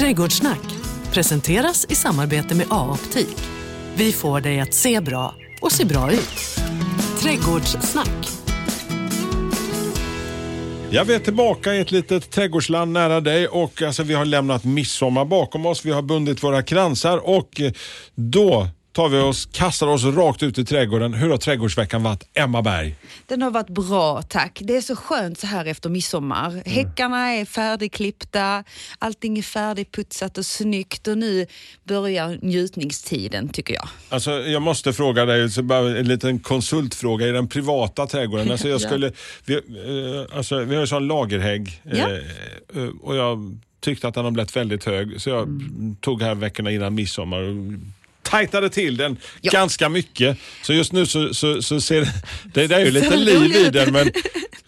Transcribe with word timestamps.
Trädgårdssnack 0.00 0.76
presenteras 1.12 1.86
i 1.88 1.94
samarbete 1.94 2.54
med 2.54 2.66
A-optik. 2.70 3.36
Vi 3.94 4.12
får 4.12 4.40
dig 4.40 4.60
att 4.60 4.74
se 4.74 5.00
bra 5.00 5.34
och 5.60 5.72
se 5.72 5.84
bra 5.84 6.12
ut. 6.12 6.60
Trädgårdssnack. 7.22 8.28
Jag 10.90 11.10
är 11.10 11.18
tillbaka 11.18 11.74
i 11.74 11.80
ett 11.80 11.92
litet 11.92 12.30
trädgårdsland 12.30 12.92
nära 12.92 13.20
dig 13.20 13.48
och 13.48 13.82
alltså, 13.82 14.02
vi 14.02 14.14
har 14.14 14.24
lämnat 14.24 14.64
midsommar 14.64 15.24
bakom 15.24 15.66
oss. 15.66 15.84
Vi 15.84 15.90
har 15.90 16.02
bundit 16.02 16.42
våra 16.42 16.62
kransar 16.62 17.18
och 17.28 17.60
eh, 17.60 17.72
då 18.14 18.68
tar 18.92 19.08
vi 19.08 19.18
oss, 19.18 19.46
kastar 19.52 19.86
oss 19.86 20.04
rakt 20.04 20.42
ut 20.42 20.58
i 20.58 20.64
trädgården. 20.64 21.14
Hur 21.14 21.30
har 21.30 21.36
trädgårdsveckan 21.36 22.02
varit? 22.02 22.28
Emma 22.34 22.62
Berg? 22.62 22.96
Den 23.26 23.42
har 23.42 23.50
varit 23.50 23.68
bra 23.68 24.22
tack. 24.22 24.58
Det 24.64 24.76
är 24.76 24.80
så 24.80 24.96
skönt 24.96 25.38
så 25.38 25.46
här 25.46 25.64
efter 25.64 25.88
midsommar. 25.90 26.50
Mm. 26.50 26.62
Häckarna 26.66 27.30
är 27.32 27.44
färdigklippta, 27.44 28.64
allting 28.98 29.38
är 29.38 29.42
färdigputsat 29.42 30.38
och 30.38 30.46
snyggt 30.46 31.08
och 31.08 31.18
nu 31.18 31.46
börjar 31.84 32.38
njutningstiden 32.42 33.48
tycker 33.48 33.74
jag. 33.74 33.88
Alltså, 34.08 34.30
jag 34.30 34.62
måste 34.62 34.92
fråga 34.92 35.24
dig, 35.24 35.50
så 35.50 35.62
bara 35.62 35.98
en 35.98 36.08
liten 36.08 36.38
konsultfråga 36.38 37.26
i 37.28 37.30
den 37.30 37.48
privata 37.48 38.06
trädgården. 38.06 38.50
Alltså, 38.50 38.68
jag 38.68 38.74
Ja. 38.80 38.86
skulle, 38.88 39.12
vi, 39.44 39.54
eh, 39.54 40.36
alltså, 40.38 40.58
vi 40.64 40.74
har 40.74 40.80
ju 40.82 40.86
sån 40.86 41.06
lagerhägg 41.06 41.82
Ja. 41.84 42.08
eh, 42.74 42.88
och 43.02 43.16
jag 43.16 43.58
tyckte 43.80 44.08
att 44.08 44.14
den 44.14 44.24
har 44.24 44.30
blivit 44.30 44.56
väldigt 44.56 44.84
hög 44.84 45.20
så 45.20 45.30
jag 45.30 45.42
Mm. 45.42 45.96
tog 46.00 46.22
här 46.22 46.34
veckorna 46.34 46.70
innan 46.70 46.94
midsommar 46.94 47.40
tajtade 48.30 48.70
till 48.70 48.96
den 48.96 49.16
Ja. 49.40 49.50
ganska 49.52 49.88
mycket. 49.88 50.38
Så 50.62 50.72
just 50.72 50.92
nu 50.92 51.06
så, 51.06 51.34
så, 51.34 51.62
så 51.62 51.80
ser 51.80 52.00
det, 52.00 52.66
det 52.66 52.74
är 52.74 52.84
ju 52.84 52.90
lite 53.00 53.16
liv 53.16 53.56
i 53.56 53.70
den 53.70 53.92
men 53.92 54.12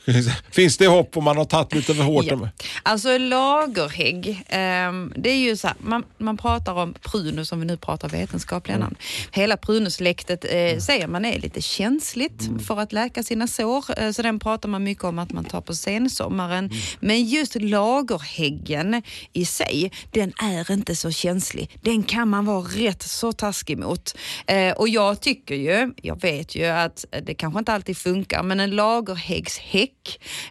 finns 0.50 0.78
det 0.78 0.86
hopp 0.86 1.16
om 1.16 1.24
man 1.24 1.36
har 1.36 1.44
tagit 1.44 1.74
lite 1.74 1.94
för 1.94 2.02
hårt? 2.02 2.24
Ja. 2.24 2.48
Alltså 2.82 3.18
lagerhägg, 3.18 4.44
ehm, 4.48 5.12
det 5.16 5.30
är 5.30 5.36
ju 5.36 5.56
så 5.56 5.66
här, 5.66 5.76
man, 5.80 6.04
man 6.18 6.36
pratar 6.36 6.74
om 6.74 6.94
prunus 7.02 7.48
som 7.48 7.60
vi 7.60 7.66
nu 7.66 7.76
pratar 7.76 8.08
vetenskapliga 8.08 8.78
namn. 8.78 8.96
Hela 9.30 9.56
prunussläktet 9.56 10.44
eh, 10.44 10.78
säger 10.78 11.06
man 11.06 11.24
är 11.24 11.38
lite 11.38 11.62
känsligt 11.62 12.50
för 12.66 12.80
att 12.80 12.92
läka 12.92 13.22
sina 13.22 13.46
sår. 13.46 13.84
Eh, 14.00 14.10
så 14.10 14.22
den 14.22 14.38
pratar 14.38 14.68
man 14.68 14.84
mycket 14.84 15.04
om 15.04 15.18
att 15.18 15.32
man 15.32 15.44
tar 15.44 15.60
på 15.60 15.74
sensommaren. 15.74 16.70
Men 17.00 17.24
just 17.24 17.54
lagerhäggen 17.54 19.02
i 19.32 19.44
sig, 19.44 19.92
den 20.10 20.32
är 20.42 20.70
inte 20.70 20.96
så 20.96 21.10
känslig. 21.10 21.78
Den 21.82 22.02
kan 22.02 22.28
man 22.28 22.44
vara 22.44 22.62
rätt 22.62 23.02
så 23.02 23.32
taskig 23.32 23.78
mot. 23.78 24.16
Eh, 24.46 24.72
och 24.72 24.88
jag 24.88 25.20
tycker 25.20 25.54
ju, 25.54 25.92
jag 26.02 26.20
vet 26.20 26.54
ju 26.54 26.64
att 26.64 27.04
det 27.22 27.34
kanske 27.34 27.58
inte 27.58 27.72
alltid 27.72 27.96
funkar, 27.96 28.42
men 28.42 28.60
en 28.60 28.70
lagerhäggshäck 28.70 29.91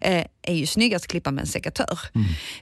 eh, 0.02 0.26
är 0.44 0.54
ju 0.54 0.66
snyggast 0.66 1.06
att 1.06 1.12
klippa 1.12 1.32
med 1.32 1.42
en 1.42 1.48
sekatör. 1.48 2.00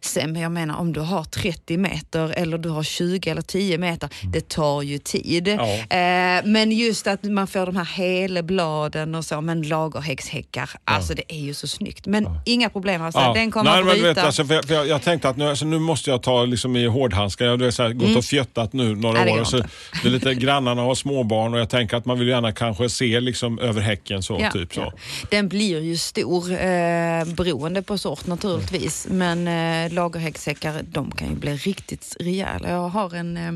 Sen 0.01 0.33
men 0.33 0.41
jag 0.41 0.51
menar 0.51 0.77
om 0.77 0.93
du 0.93 0.99
har 0.99 1.23
30 1.23 1.77
meter 1.77 2.29
eller 2.29 2.57
du 2.57 2.69
har 2.69 2.83
20 2.83 3.29
eller 3.29 3.41
10 3.41 3.77
meter, 3.77 4.09
det 4.33 4.49
tar 4.49 4.81
ju 4.81 4.97
tid. 4.97 5.47
Ja. 5.47 5.97
Eh, 5.97 6.45
men 6.45 6.71
just 6.71 7.07
att 7.07 7.23
man 7.23 7.47
får 7.47 7.65
de 7.65 7.75
här 7.75 7.85
helbladen 7.85 9.15
och 9.15 9.25
så, 9.25 9.41
men 9.41 9.61
lagerhäggshäckar, 9.61 10.69
alltså 10.83 11.13
det 11.13 11.23
är 11.27 11.39
ju 11.39 11.53
så 11.53 11.67
snyggt. 11.67 12.07
Men 12.07 12.27
inga 12.45 12.69
problem 12.69 13.01
alltså, 13.01 13.33
den 13.33 13.51
kommer 13.51 13.71
Nej, 13.71 13.79
att 13.79 13.85
bryta. 13.85 14.07
vet, 14.07 14.17
alltså, 14.17 14.45
för 14.45 14.53
jag, 14.53 14.65
för 14.65 14.73
jag, 14.73 14.87
jag 14.87 15.01
tänkte 15.03 15.29
att 15.29 15.37
nu, 15.37 15.49
alltså, 15.49 15.65
nu 15.65 15.79
måste 15.79 16.09
jag 16.09 16.23
ta 16.23 16.45
liksom, 16.45 16.75
i 16.75 16.85
hårdhandskar. 16.85 17.45
Jag 17.45 17.51
har 17.57 17.83
här, 17.83 17.93
gått 17.93 18.17
och 18.17 18.25
fjöttat 18.25 18.73
nu 18.73 18.95
några 18.95 19.23
Nej, 19.23 19.39
år. 19.39 19.43
så, 19.43 19.57
det 19.57 20.07
är 20.07 20.09
lite 20.09 20.33
grannarna 20.35 20.81
har 20.81 20.95
småbarn 20.95 21.53
och 21.53 21.59
jag 21.59 21.69
tänker 21.69 21.97
att 21.97 22.05
man 22.05 22.19
vill 22.19 22.27
gärna 22.27 22.51
kanske 22.51 22.89
se 22.89 23.19
liksom, 23.19 23.59
över 23.59 23.81
häcken. 23.81 24.23
så 24.23 24.37
Ja, 24.41 24.51
typ 24.51 24.73
så. 24.73 24.81
ja. 24.81 24.93
Den 25.29 25.47
blir 25.47 25.81
ju 25.81 25.97
stor 25.97 26.51
eh, 26.51 27.25
beroende 27.69 27.81
på 27.81 27.97
sort 27.97 28.27
naturligtvis. 28.27 29.07
Men 29.09 29.47
eh, 29.47 29.93
lagerhäggsäckar 29.93 30.81
de 30.91 31.11
kan 31.11 31.29
ju 31.29 31.35
bli 31.35 31.55
riktigt 31.55 32.15
rejäla. 32.19 32.69
Jag 32.69 32.89
har 32.89 33.15
en, 33.15 33.37
eh, 33.37 33.53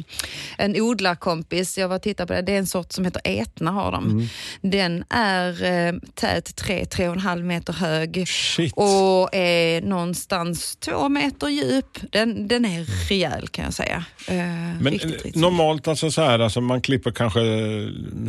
en 0.57 0.81
odlarkompis, 0.81 1.77
jag 1.77 1.87
var 1.87 1.95
och 1.95 2.01
tittade 2.01 2.27
på 2.27 2.33
det. 2.33 2.41
Det 2.41 2.53
är 2.53 2.57
en 2.57 2.67
sort 2.67 2.91
som 2.91 3.05
heter 3.05 3.21
Etna 3.23 3.71
har 3.71 3.91
de. 3.91 4.05
Mm. 4.05 4.27
Den 4.61 5.03
är 5.09 5.63
eh, 5.63 5.93
tät 6.13 6.61
3-3,5 6.61 7.43
meter 7.43 7.73
hög 7.73 8.27
Shit. 8.27 8.73
och 8.75 9.35
är 9.35 9.81
någonstans 9.81 10.75
två 10.75 11.09
meter 11.09 11.47
djup. 11.47 12.11
Den, 12.11 12.47
den 12.47 12.65
är 12.65 13.09
rejäl 13.09 13.47
kan 13.47 13.65
jag 13.65 13.73
säga. 13.73 14.05
Eh, 14.27 14.35
Men 14.35 14.83
riktigt, 14.83 15.11
eh, 15.11 15.13
riktigt. 15.13 15.35
normalt 15.35 15.87
alltså 15.87 16.11
så 16.11 16.21
här, 16.21 16.39
alltså 16.39 16.61
man 16.61 16.81
klipper 16.81 17.11
kanske 17.11 17.39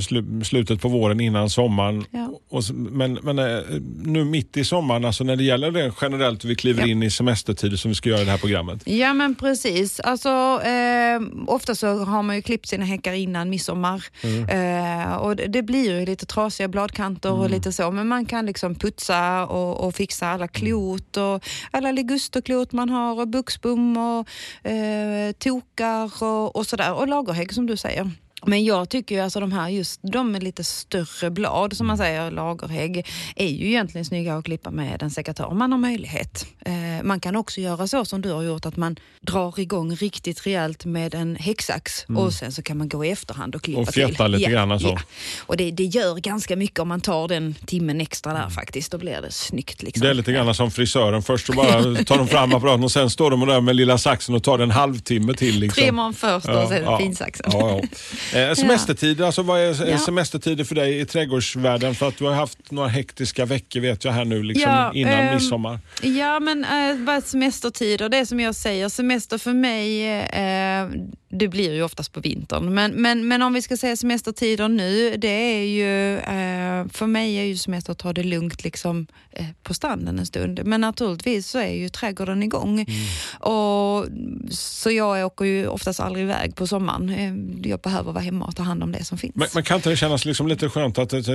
slu, 0.00 0.44
slutet 0.44 0.80
på 0.80 0.88
våren 0.88 1.20
innan 1.20 1.50
sommaren. 1.50 2.04
Ja. 2.10 2.30
Och, 2.50 2.62
men 2.74 3.18
men 3.22 3.38
eh, 3.38 3.60
nu 4.04 4.24
mitt 4.24 4.56
i 4.56 4.64
sommaren, 4.64 5.04
alltså 5.04 5.24
när 5.24 5.36
det 5.36 5.44
gäller 5.44 5.70
det 5.74 5.92
generellt, 6.00 6.44
vi 6.44 6.54
kliver 6.54 6.80
Ja. 6.82 6.88
in 6.88 7.02
i 7.02 7.10
semestertider 7.10 7.76
som 7.76 7.88
vi 7.88 7.94
ska 7.94 8.08
göra 8.08 8.20
i 8.20 8.24
det 8.24 8.30
här 8.30 8.38
programmet. 8.38 8.82
Ja 8.84 9.14
men 9.14 9.34
precis. 9.34 10.00
Alltså, 10.00 10.28
eh, 10.64 11.20
ofta 11.46 11.74
så 11.74 12.04
har 12.04 12.22
man 12.22 12.36
ju 12.36 12.42
klippt 12.42 12.68
sina 12.68 12.84
häckar 12.84 13.12
innan 13.12 13.50
midsommar. 13.50 14.04
Eh, 14.50 15.14
och 15.14 15.36
det, 15.36 15.46
det 15.46 15.62
blir 15.62 15.90
ju 15.98 16.06
lite 16.06 16.26
trasiga 16.26 16.68
bladkanter 16.68 17.32
och 17.32 17.50
lite 17.50 17.72
så. 17.72 17.90
Men 17.90 18.08
man 18.08 18.26
kan 18.26 18.46
liksom 18.46 18.74
putsa 18.74 19.46
och, 19.46 19.86
och 19.86 19.94
fixa 19.94 20.26
alla 20.28 20.48
klot 20.48 21.16
och 21.16 21.44
alla 21.70 21.92
ligusterklot 21.92 22.72
man 22.72 22.88
har 22.88 23.20
och 23.20 23.28
buxbom 23.28 23.96
och 23.96 24.28
eh, 24.70 25.32
tokar 25.38 26.22
och, 26.22 26.56
och 26.56 26.66
sådär. 26.66 26.92
Och 26.94 27.08
lagerhägg 27.08 27.52
som 27.54 27.66
du 27.66 27.76
säger. 27.76 28.10
Men 28.46 28.64
jag 28.64 28.88
tycker 28.88 29.14
ju 29.14 29.20
alltså 29.20 29.40
de 29.40 29.52
här 29.52 29.68
just 29.68 30.00
de 30.02 30.32
med 30.32 30.42
lite 30.42 30.64
större 30.64 31.30
blad 31.30 31.76
som 31.76 31.86
man 31.86 31.98
säger, 31.98 32.30
lagerhägg, 32.30 33.06
är 33.36 33.48
ju 33.48 33.66
egentligen 33.66 34.04
snygga 34.04 34.36
att 34.36 34.44
klippa 34.44 34.70
med 34.70 35.02
en 35.02 35.10
sekatör 35.10 35.44
om 35.44 35.58
man 35.58 35.72
har 35.72 35.78
möjlighet. 35.78 36.46
Eh, 36.66 36.72
man 37.02 37.20
kan 37.20 37.36
också 37.36 37.60
göra 37.60 37.86
så 37.86 38.04
som 38.04 38.20
du 38.20 38.30
har 38.30 38.42
gjort 38.42 38.66
att 38.66 38.76
man 38.76 38.96
drar 39.20 39.60
igång 39.60 39.96
riktigt 39.96 40.46
rejält 40.46 40.84
med 40.84 41.14
en 41.14 41.36
häcksax 41.36 42.04
och 42.16 42.32
sen 42.32 42.52
så 42.52 42.62
kan 42.62 42.78
man 42.78 42.88
gå 42.88 43.04
i 43.04 43.10
efterhand 43.10 43.54
och 43.54 43.62
klippa 43.62 43.80
Och 43.80 43.88
fjätta 43.88 44.24
till. 44.24 44.32
lite 44.32 44.44
ja, 44.44 44.50
grann 44.50 44.80
så. 44.80 44.88
Ja. 44.88 44.98
Och 45.40 45.56
det, 45.56 45.70
det 45.70 45.84
gör 45.84 46.16
ganska 46.16 46.56
mycket 46.56 46.78
om 46.78 46.88
man 46.88 47.00
tar 47.00 47.28
den 47.28 47.54
timmen 47.66 48.00
extra 48.00 48.32
där 48.32 48.48
faktiskt. 48.48 48.92
Då 48.92 48.98
blir 48.98 49.20
det 49.22 49.32
snyggt. 49.32 49.82
Liksom. 49.82 50.04
Det 50.04 50.10
är 50.10 50.14
lite 50.14 50.32
grann 50.32 50.54
som 50.54 50.70
frisören. 50.70 51.22
Först 51.22 51.46
så 51.46 51.52
bara 51.52 51.82
tar 52.04 52.18
de 52.18 52.28
fram 52.28 52.54
apparaten 52.54 52.84
och 52.84 52.92
sen 52.92 53.10
står 53.10 53.30
de 53.30 53.46
där 53.46 53.60
med 53.60 53.76
lilla 53.76 53.98
saxen 53.98 54.34
och 54.34 54.42
tar 54.42 54.58
en 54.58 54.70
halvtimme 54.70 55.34
till. 55.34 55.58
Liksom. 55.60 55.82
Trimmer 55.82 55.92
man 55.92 56.14
först 56.14 56.48
och 56.48 56.68
sen 56.68 56.98
finsaxen. 56.98 57.50
Ja, 57.52 57.80
ja. 57.82 57.88
Eh, 58.34 58.54
semestertider, 58.54 59.24
alltså 59.24 59.42
vad 59.42 59.60
är 59.60 59.90
Ja. 59.90 59.98
semestertider 59.98 60.64
för 60.64 60.74
dig 60.74 61.00
i 61.00 61.04
trädgårdsvärlden? 61.06 61.94
För 61.94 62.08
att 62.08 62.18
du 62.18 62.24
har 62.24 62.32
haft 62.34 62.70
några 62.70 62.88
hektiska 62.88 63.44
veckor 63.44 63.80
vet 63.80 64.04
jag 64.04 64.12
här 64.12 64.24
nu 64.24 64.42
liksom, 64.42 64.70
Ja, 64.72 64.92
innan 64.94 65.12
ehm, 65.14 65.34
midsommar. 65.34 65.78
Ja, 66.02 66.40
men 66.40 66.64
äh, 66.64 66.96
vad 67.04 67.24
semestertider, 67.24 68.08
det 68.08 68.16
är 68.16 68.24
som 68.24 68.40
jag 68.40 68.54
säger, 68.54 68.88
semester 68.88 69.38
för 69.38 69.52
mig, 69.52 70.06
eh, 70.20 70.88
det 71.34 71.48
blir 71.48 71.72
ju 71.74 71.82
oftast 71.82 72.12
på 72.12 72.20
vintern. 72.20 72.74
Men, 72.74 72.92
men, 72.92 73.28
men 73.28 73.42
om 73.42 73.52
vi 73.52 73.62
ska 73.62 73.76
säga 73.76 73.96
semestertider 73.96 74.68
nu, 74.68 75.16
det 75.16 75.28
är 75.28 75.64
ju, 75.64 76.14
eh, 76.18 76.86
för 76.92 77.06
mig 77.06 77.36
är 77.36 77.44
ju 77.44 77.56
semester 77.56 77.92
att 77.92 77.98
ta 77.98 78.12
det 78.12 78.22
lugnt 78.22 78.64
liksom, 78.64 79.06
eh, 79.32 79.46
på 79.62 79.74
stranden 79.74 80.18
en 80.18 80.26
stund. 80.26 80.60
Men 80.64 80.80
naturligtvis 80.80 81.48
så 81.48 81.58
är 81.58 81.72
ju 81.72 81.88
trädgården 81.88 82.42
igång. 82.42 82.80
Mm. 82.80 82.88
Och, 83.52 84.06
så 84.50 84.90
jag 84.90 85.26
åker 85.26 85.44
ju 85.44 85.66
oftast 85.66 86.00
aldrig 86.00 86.24
iväg 86.24 86.56
på 86.56 86.66
sommaren. 86.66 87.08
Eh, 87.10 87.70
Jag 87.70 87.80
behöver 87.80 88.12
vara 88.12 88.24
hemma 88.24 88.44
och 88.44 88.56
ta 88.56 88.62
hand 88.62 88.82
om 88.82 88.92
det 88.92 89.04
som 89.04 89.18
finns. 89.18 89.34
Men, 89.36 89.48
men 89.54 89.62
kan 89.62 89.76
inte 89.76 89.90
det 89.90 89.96
kännas 89.96 90.24
liksom 90.24 90.48
lite 90.48 90.68
skönt 90.68 90.98
att, 90.98 91.12
att, 91.12 91.26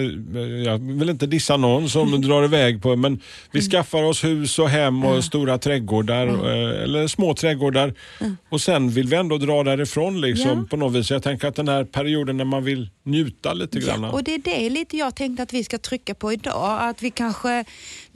jag 0.66 0.78
vill 1.00 1.10
inte 1.10 1.28
dissa 1.28 1.58
någon 1.58 1.90
som 1.90 2.22
drar 2.22 2.44
iväg 2.44 2.82
på, 2.82 2.96
men 2.96 3.20
vi 3.52 3.60
Mm. 3.60 3.72
skaffar 3.72 4.04
oss 4.04 4.24
hus 4.24 4.60
och 4.60 4.70
hem 4.70 5.04
och 5.06 5.24
stora 5.24 5.58
trädgårdar, 5.58 6.28
eh, 6.28 6.84
eller 6.84 7.08
små 7.08 7.34
trädgårdar 7.34 7.94
och 8.50 8.62
sen 8.62 8.90
vill 8.90 9.08
vi 9.08 9.16
ändå 9.16 9.38
dra 9.38 9.64
därifrån 9.64 9.89
liksom, 9.98 10.50
Ja. 10.50 10.66
på 10.70 10.78
något 10.78 10.94
vis. 10.96 11.12
Jag 11.12 11.24
tänker 11.24 11.48
att 11.48 11.56
den 11.56 11.68
här 11.68 11.84
perioden 11.84 12.38
när 12.38 12.46
man 12.46 12.64
vill 12.64 12.90
njuta 13.04 13.54
lite 13.54 13.80
grann. 13.80 14.04
Ja, 14.04 14.12
och 14.12 14.24
det 14.24 14.34
är 14.34 14.40
det 14.40 14.70
lite 14.70 14.98
jag 14.98 15.16
tänkte 15.16 15.44
att 15.44 15.54
vi 15.54 15.64
ska 15.64 15.78
trycka 15.78 16.14
på 16.14 16.34
idag. 16.34 16.90
Att 16.90 17.04
vi 17.04 17.12
kanske, 17.12 17.66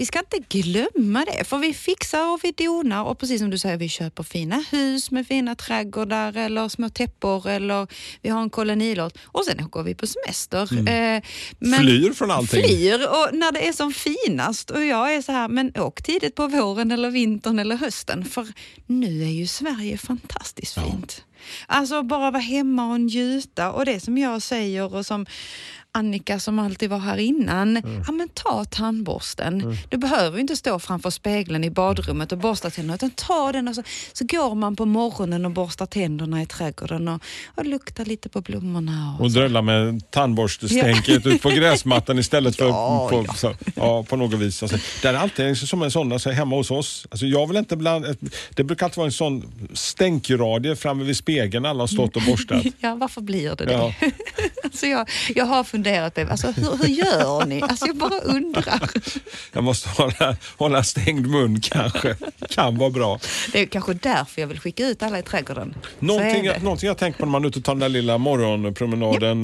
vi 0.03 0.07
ska 0.07 0.19
inte 0.19 0.39
glömma 0.59 1.25
det. 1.25 1.43
För 1.43 1.57
vi 1.57 1.73
fixar 1.73 2.33
och 2.33 2.39
vi 2.43 2.51
donar 2.51 3.03
och 3.03 3.19
precis 3.19 3.39
som 3.41 3.49
du 3.49 3.57
säger, 3.57 3.77
vi 3.77 3.89
köper 3.89 4.23
fina 4.23 4.63
hus 4.71 5.11
med 5.11 5.27
fina 5.27 5.55
trädgårdar 5.55 6.37
eller 6.37 6.69
små 6.69 6.89
täppor 6.89 7.49
eller 7.49 7.87
vi 8.21 8.29
har 8.29 8.41
en 8.41 8.49
kolonilott 8.49 9.17
och 9.23 9.45
sen 9.45 9.63
åker 9.65 9.83
vi 9.83 9.95
på 9.95 10.07
semester. 10.07 10.61
Eh, 10.89 11.21
men- 11.59 11.79
Flyr 11.79 12.13
från 12.13 12.31
allting. 12.31 12.63
Flyr 12.63 12.93
och 13.07 13.29
när 13.33 13.51
det 13.51 13.67
är 13.67 13.73
som 13.73 13.93
finast. 13.93 14.69
Och 14.69 14.85
jag 14.85 15.15
är 15.15 15.21
så 15.21 15.31
här, 15.31 15.47
men 15.47 15.71
åk 15.77 16.01
tidigt 16.03 16.35
på 16.35 16.47
våren 16.47 16.91
eller 16.91 17.09
vintern 17.11 17.59
eller 17.59 17.75
hösten. 17.75 18.25
För 18.25 18.47
nu 18.87 19.23
är 19.23 19.27
ju 19.31 19.47
Sverige 19.47 19.97
fantastiskt 19.97 20.73
fint. 20.73 21.23
Alltså 21.67 22.03
bara 22.03 22.31
vara 22.31 22.41
hemma 22.41 22.91
och 22.91 23.01
njuta 23.01 23.71
och 23.71 23.85
det 23.85 23.99
som 23.99 24.17
jag 24.17 24.41
säger 24.41 24.93
och 24.95 25.05
som 25.05 25.25
Annika 25.95 26.39
som 26.39 26.59
alltid 26.59 26.89
var 26.89 26.99
här 26.99 27.17
innan, 27.17 27.77
Mm. 27.77 28.03
ja 28.07 28.11
men 28.11 28.29
ta 28.29 28.65
tandborsten. 28.65 29.77
Du 29.89 29.97
behöver 29.97 30.39
inte 30.39 30.55
stå 30.55 30.79
framför 30.79 31.09
spegeln 31.09 31.63
i 31.63 31.69
badrummet 31.69 32.31
och 32.31 32.37
borsta 32.37 32.69
tänderna 32.69 32.95
utan 32.95 33.09
ta 33.09 33.51
den 33.51 33.67
och 33.67 33.75
så, 33.75 33.83
så 34.13 34.25
går 34.25 34.55
man 34.55 34.75
på 34.75 34.85
morgonen 34.85 35.45
och 35.45 35.51
borstar 35.51 35.85
tänderna 35.85 36.41
i 36.41 36.45
trädgården 36.45 37.07
och, 37.07 37.21
och 37.55 37.65
luktar 37.65 38.05
lite 38.05 38.29
på 38.29 38.41
blommorna. 38.41 39.15
Och 39.19 39.25
Och 39.25 39.31
drälla 39.31 39.61
med 39.61 40.11
tandborstestänket 40.11 41.25
ut 41.25 41.41
på 41.41 41.49
gräsmattan 41.49 42.19
istället 42.19 42.55
för 42.55 42.67
Ja, 42.73 43.07
på, 43.09 43.25
ja. 43.27 43.33
Så, 43.33 43.55
ja, 43.75 44.03
på 44.03 44.15
något 44.15 44.39
vis. 44.39 44.63
Alltså, 44.63 44.77
det 45.01 45.07
är 45.07 45.13
alltid 45.13 45.57
som 45.57 45.81
en 45.83 45.91
sån 45.91 46.11
alltså, 46.11 46.29
hemma 46.29 46.55
hos 46.55 46.71
oss. 46.71 47.07
Alltså, 47.11 47.25
jag 47.25 47.47
vill 47.47 47.57
inte 47.57 47.75
bland, 47.75 48.05
det 48.49 48.63
brukar 48.63 48.85
alltid 48.85 48.97
vara 48.97 49.07
en 49.07 49.11
sån 49.11 49.43
stänkradie 49.73 50.75
framme 50.75 51.03
vid 51.03 51.17
spegeln 51.17 51.65
alla 51.65 51.79
har 51.83 51.87
stått 51.87 52.15
och 52.15 52.21
borstat. 52.27 52.63
Ja, 52.79 52.95
varför 52.95 53.21
blir 53.21 53.55
det 53.55 53.65
det? 53.65 53.93
Ja. 54.83 54.99
alltså 54.99 55.15
jag, 55.33 55.35
jag 55.35 55.45
har 55.45 55.63
funderat 55.63 56.15
på 56.15 56.21
alltså 56.21 56.51
hur, 56.51 56.77
hur 56.77 56.87
gör 56.87 57.45
ni? 57.45 57.61
Alltså 57.61 57.85
jag 57.85 57.95
bara 57.95 58.19
undrar. 58.19 58.89
Jag 59.53 59.63
måste 59.63 59.89
hålla, 59.89 60.35
hålla 60.57 60.83
stängd 60.83 61.27
mun 61.27 61.61
kanske. 61.61 62.15
Kan 62.49 62.77
vara 62.77 62.89
bra. 62.89 63.19
Det 63.51 63.61
är 63.61 63.65
kanske 63.65 63.93
därför 63.93 64.41
jag 64.41 64.47
vill 64.47 64.59
skicka 64.59 64.87
ut 64.87 65.03
alla 65.03 65.19
i 65.19 65.23
trädgården. 65.23 65.75
Någonting, 65.99 66.45
jag, 66.45 66.63
någonting 66.63 66.87
jag 66.87 66.97
tänker 66.97 67.19
på 67.19 67.25
när 67.25 67.31
man 67.31 67.43
är 67.43 67.47
ute 67.47 67.59
och 67.59 67.65
tar 67.65 67.73
den 67.73 67.79
där 67.79 67.89
lilla 67.89 68.17
morgonpromenaden 68.17 69.43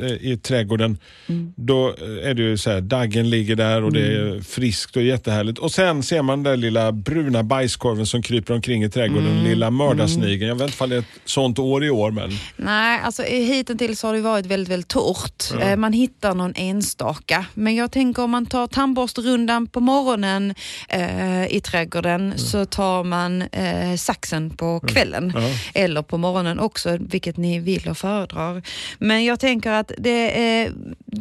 eh, 0.00 0.06
i 0.06 0.38
trädgården. 0.42 0.98
Mm. 1.26 1.52
Då 1.56 1.88
eh, 1.88 2.28
är 2.30 2.34
det 2.34 2.42
ju 2.42 2.58
så 2.58 2.70
här, 2.70 2.80
daggen 2.80 3.30
ligger 3.30 3.56
där 3.56 3.82
och 3.84 3.92
det 3.92 4.06
är 4.06 4.40
friskt 4.40 4.96
och 4.96 5.02
jättehärligt. 5.02 5.58
Och 5.58 5.72
sen 5.72 6.02
ser 6.02 6.22
man 6.22 6.42
den 6.42 6.52
där 6.52 6.56
lilla 6.56 6.92
bruna 6.92 7.42
bajskorven 7.42 8.06
som 8.06 8.22
kryper 8.22 8.54
omkring 8.54 8.84
i 8.84 8.90
trädgården. 8.90 9.32
Mm. 9.32 9.44
Lilla 9.44 9.70
mördarsnigeln. 9.70 10.48
Jag 10.48 10.54
vet 10.54 10.66
inte 10.68 10.84
om 10.84 10.90
det 10.90 10.96
är 10.96 11.00
ett 11.00 11.06
sånt 11.24 11.58
år 11.58 11.84
i 11.84 11.90
år 11.90 12.10
men 12.10 12.30
Nej, 12.56 13.00
alltså 13.04 13.22
hittills 13.22 14.02
har 14.02 14.14
det 14.14 14.20
varit 14.20 14.31
väldigt, 14.40 14.68
väldigt 14.68 14.88
torrt. 14.88 15.44
Eh, 15.60 15.76
Man 15.76 15.92
hittar 15.92 16.34
någon 16.34 16.52
enstaka. 16.56 17.46
Men 17.54 17.74
jag 17.74 17.90
tänker 17.92 18.22
om 18.22 18.30
man 18.30 18.46
tar 18.46 18.66
tandborstrundan 18.66 19.66
på 19.66 19.80
morgonen 19.80 20.54
eh, 20.88 21.46
i 21.46 21.60
trädgården 21.60 22.38
så 22.38 22.64
tar 22.64 23.04
man 23.04 23.42
eh, 23.42 23.96
saxen 23.96 24.50
på 24.50 24.80
kvällen. 24.80 25.32
Ja. 25.34 25.40
Eller 25.74 26.02
på 26.02 26.18
morgonen 26.18 26.58
också, 26.60 26.96
vilket 27.00 27.36
ni 27.36 27.58
vill 27.58 27.88
och 27.88 27.98
föredrar. 27.98 28.62
Men 28.98 29.24
jag 29.24 29.40
tänker 29.40 29.72
att 29.72 29.92
det 29.98 30.62
eh, 30.62 30.70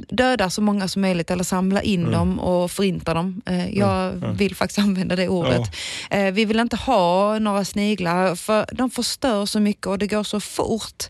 dödar 0.09 0.49
så 0.49 0.61
många 0.61 0.87
som 0.87 1.01
möjligt 1.01 1.31
eller 1.31 1.43
samla 1.43 1.81
in 1.81 2.11
dem 2.11 2.39
och 2.39 2.71
förinta 2.71 3.13
dem. 3.13 3.41
Eh, 3.45 3.77
jag 3.77 4.11
vill 4.37 4.55
faktiskt 4.55 4.79
använda 4.79 5.15
det 5.15 5.27
ordet. 5.27 5.75
Eh, 6.09 6.31
vi 6.31 6.45
vill 6.45 6.59
inte 6.59 6.75
ha 6.75 7.39
några 7.39 7.65
sniglar 7.65 8.35
för 8.35 8.65
de 8.71 8.89
förstör 8.89 9.45
så 9.45 9.59
mycket 9.59 9.87
och 9.87 9.97
det 9.97 10.07
går 10.07 10.23
så 10.23 10.39
fort. 10.39 11.03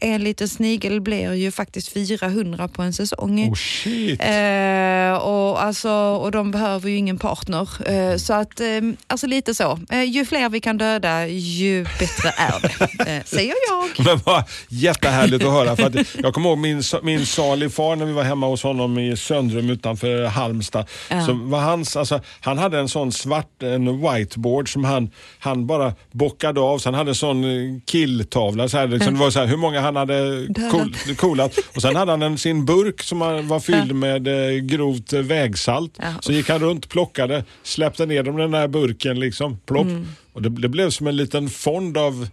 En 0.00 0.24
liten 0.24 0.48
snigel 0.48 1.00
blir 1.00 1.32
ju 1.34 1.45
faktiskt 1.50 1.92
400 1.92 2.68
på 2.68 2.82
en 2.82 2.92
säsong. 2.92 3.50
oh. 3.50 4.26
Eh, 4.28 5.16
och, 5.16 5.62
alltså, 5.62 5.90
och 5.92 6.30
de 6.30 6.50
behöver 6.50 6.90
ju 6.90 6.96
ingen 6.96 7.18
partner. 7.18 7.68
Eh, 7.90 8.16
så 8.16 8.32
att, 8.34 8.60
eh, 8.60 8.66
alltså 9.06 9.26
lite 9.26 9.54
så. 9.54 9.78
Eh, 9.90 10.02
ju 10.02 10.24
fler 10.24 10.48
vi 10.48 10.60
kan 10.60 10.78
döda, 10.78 11.26
ju 11.28 11.84
bättre 11.84 12.28
är 12.36 12.60
det. 12.62 12.86
Eh, 13.06 13.24
säger 13.24 13.54
jag. 13.68 14.06
Men 14.06 14.20
vad 14.24 14.44
jättehärligt 14.68 15.44
att 15.44 15.50
höra. 15.52 15.76
För 15.76 15.82
att 15.82 15.94
jag 16.22 16.34
kommer 16.34 16.48
ihåg 16.48 16.58
min, 16.58 16.82
min 17.02 17.26
salig 17.26 17.72
far 17.72 17.96
när 17.96 18.06
vi 18.06 18.12
var 18.12 18.22
hemma 18.22 18.46
hos 18.46 18.62
honom 18.62 18.98
i 18.98 19.16
Söndrum 19.16 19.70
utanför 19.70 20.24
Halmstad. 20.26 20.86
Ja. 21.10 21.26
Så 21.26 21.32
var 21.32 21.60
hans, 21.60 21.96
alltså, 21.96 22.20
han 22.40 22.58
hade 22.58 22.78
en 22.78 22.88
sån 22.88 23.12
svart 23.12 23.62
en 23.62 24.00
whiteboard 24.02 24.72
som 24.72 24.84
han, 24.84 25.10
han 25.38 25.66
bara 25.66 25.92
bockade 26.12 26.60
av. 26.60 26.78
Så 26.78 26.88
han 26.88 26.94
hade 26.94 27.10
en 27.10 27.14
sån 27.14 27.44
killtavla. 27.84 28.68
Så 28.68 28.76
här, 28.78 28.86
liksom, 28.86 29.14
Det 29.14 29.20
var 29.20 29.30
så 29.30 29.38
här, 29.38 29.46
hur 29.46 29.56
många 29.56 29.80
han 29.80 29.96
hade 29.96 30.46
Dödat. 30.46 30.70
cool, 31.18 31.35
coolat. 31.36 31.58
Och 31.74 31.82
sen 31.82 31.96
hade 31.96 32.10
han 32.10 32.22
en, 32.22 32.38
sin 32.38 32.64
burk 32.64 33.02
som 33.02 33.18
var 33.48 33.60
fylld 33.60 33.94
med 33.94 34.28
eh, 34.28 34.58
grovt 34.58 35.12
eh, 35.12 35.20
vägsalt. 35.20 35.98
Så 36.20 36.32
gick 36.32 36.48
han 36.48 36.60
runt, 36.60 36.88
plockade, 36.88 37.44
släppte 37.62 38.06
ner 38.06 38.22
dem 38.22 38.38
i 38.38 38.42
den 38.42 38.50
där 38.50 38.68
burken. 38.68 39.20
Liksom, 39.20 39.58
plopp. 39.66 39.86
Mm. 39.86 40.06
Och 40.32 40.42
det, 40.42 40.48
det 40.48 40.68
blev 40.68 40.90
som 40.90 41.06
en 41.06 41.16
liten 41.16 41.48
fond 41.48 41.98
av 41.98 42.28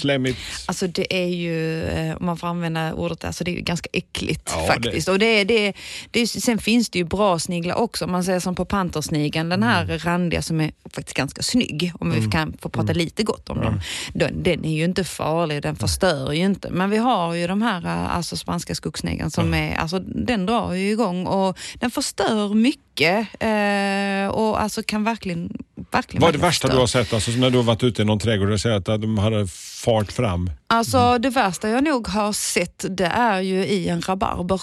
slemmigt 0.00 0.38
Alltså 0.66 0.86
det 0.86 1.22
är 1.24 1.26
ju, 1.28 1.84
eh, 1.84 2.16
om 2.16 2.26
man 2.26 2.36
får 2.36 2.46
använda 2.46 2.94
ordet, 2.94 3.24
alltså 3.24 3.44
det 3.44 3.50
är 3.50 3.54
ju 3.54 3.60
ganska 3.60 3.88
äckligt 3.92 4.52
Ja, 4.56 4.66
faktiskt. 4.66 5.08
Och 5.08 5.18
det, 5.18 5.26
är- 5.26 5.44
det, 5.44 5.72
det, 6.10 6.20
är- 6.20 6.26
sen 6.40 6.58
finns 6.58 6.90
det 6.90 6.98
ju 6.98 7.04
bra 7.04 7.38
sniglar 7.38 7.74
också. 7.74 8.04
Om 8.04 8.12
man 8.12 8.24
säger 8.24 8.40
som 8.40 8.54
på 8.54 8.64
pantersnigeln, 8.64 9.48
den 9.48 9.62
här 9.62 9.84
Mm. 9.84 9.98
randiga 9.98 10.42
som 10.42 10.60
är 10.60 10.70
faktiskt 10.94 11.16
ganska 11.16 11.42
snygg, 11.42 11.92
om 12.00 12.10
vi 12.10 12.30
kan 12.30 12.56
få 12.60 12.68
prata 12.68 12.92
lite 12.92 13.22
gott 13.22 13.48
om 13.50 13.60
dem. 13.60 13.80
Den, 14.14 14.42
den 14.42 14.64
är 14.64 14.72
ju 14.76 14.84
inte 14.84 15.04
farlig, 15.04 15.62
den 15.62 15.76
förstör 15.76 16.32
ju 16.32 16.44
inte. 16.44 16.70
Men 16.70 16.90
vi 16.90 16.96
har 16.96 17.34
ju 17.34 17.46
de 17.46 17.62
här 17.62 17.84
eh, 17.86 18.16
alltså 18.16 18.36
spanska 18.36 18.74
skogssnigeln 18.74 19.30
som 19.30 19.54
är, 19.54 19.74
alltså 19.76 19.98
den 19.98 20.46
drar 20.46 20.72
ju 20.72 20.90
igång 20.90 21.26
och 21.26 21.58
den 21.74 21.90
förstör 21.90 22.54
mycket 22.54 23.26
eh, 23.40 24.28
och 24.34 24.62
alltså 24.62 24.82
kan 24.82 25.04
verkligen, 25.04 25.50
verkligen 25.90 26.20
Vad 26.20 26.28
är 26.28 26.32
det 26.32 26.38
värsta 26.38 26.68
du 26.68 26.76
har 26.76 26.86
sett 26.86 27.12
alltså, 27.12 27.30
när 27.30 27.50
du 27.50 27.56
har 27.56 27.64
varit 27.64 27.82
ute 27.82 28.02
i 28.02 28.04
någon 28.04 28.18
trädgård 28.18 28.50
och 28.50 28.60
sett 28.60 28.88
att 28.88 29.02
de 29.02 29.18
hade 29.18 29.46
fart 29.84 30.12
fram? 30.12 30.50
Alltså 30.68 31.18
det 31.18 31.30
värsta 31.30 31.68
jag 31.68 31.84
nog 31.84 32.08
har 32.08 32.32
sett 32.32 32.84
det 32.90 33.06
är 33.06 33.40
ju 33.40 33.66
i 33.66 33.88
en 33.88 34.00
rabarber. 34.00 34.60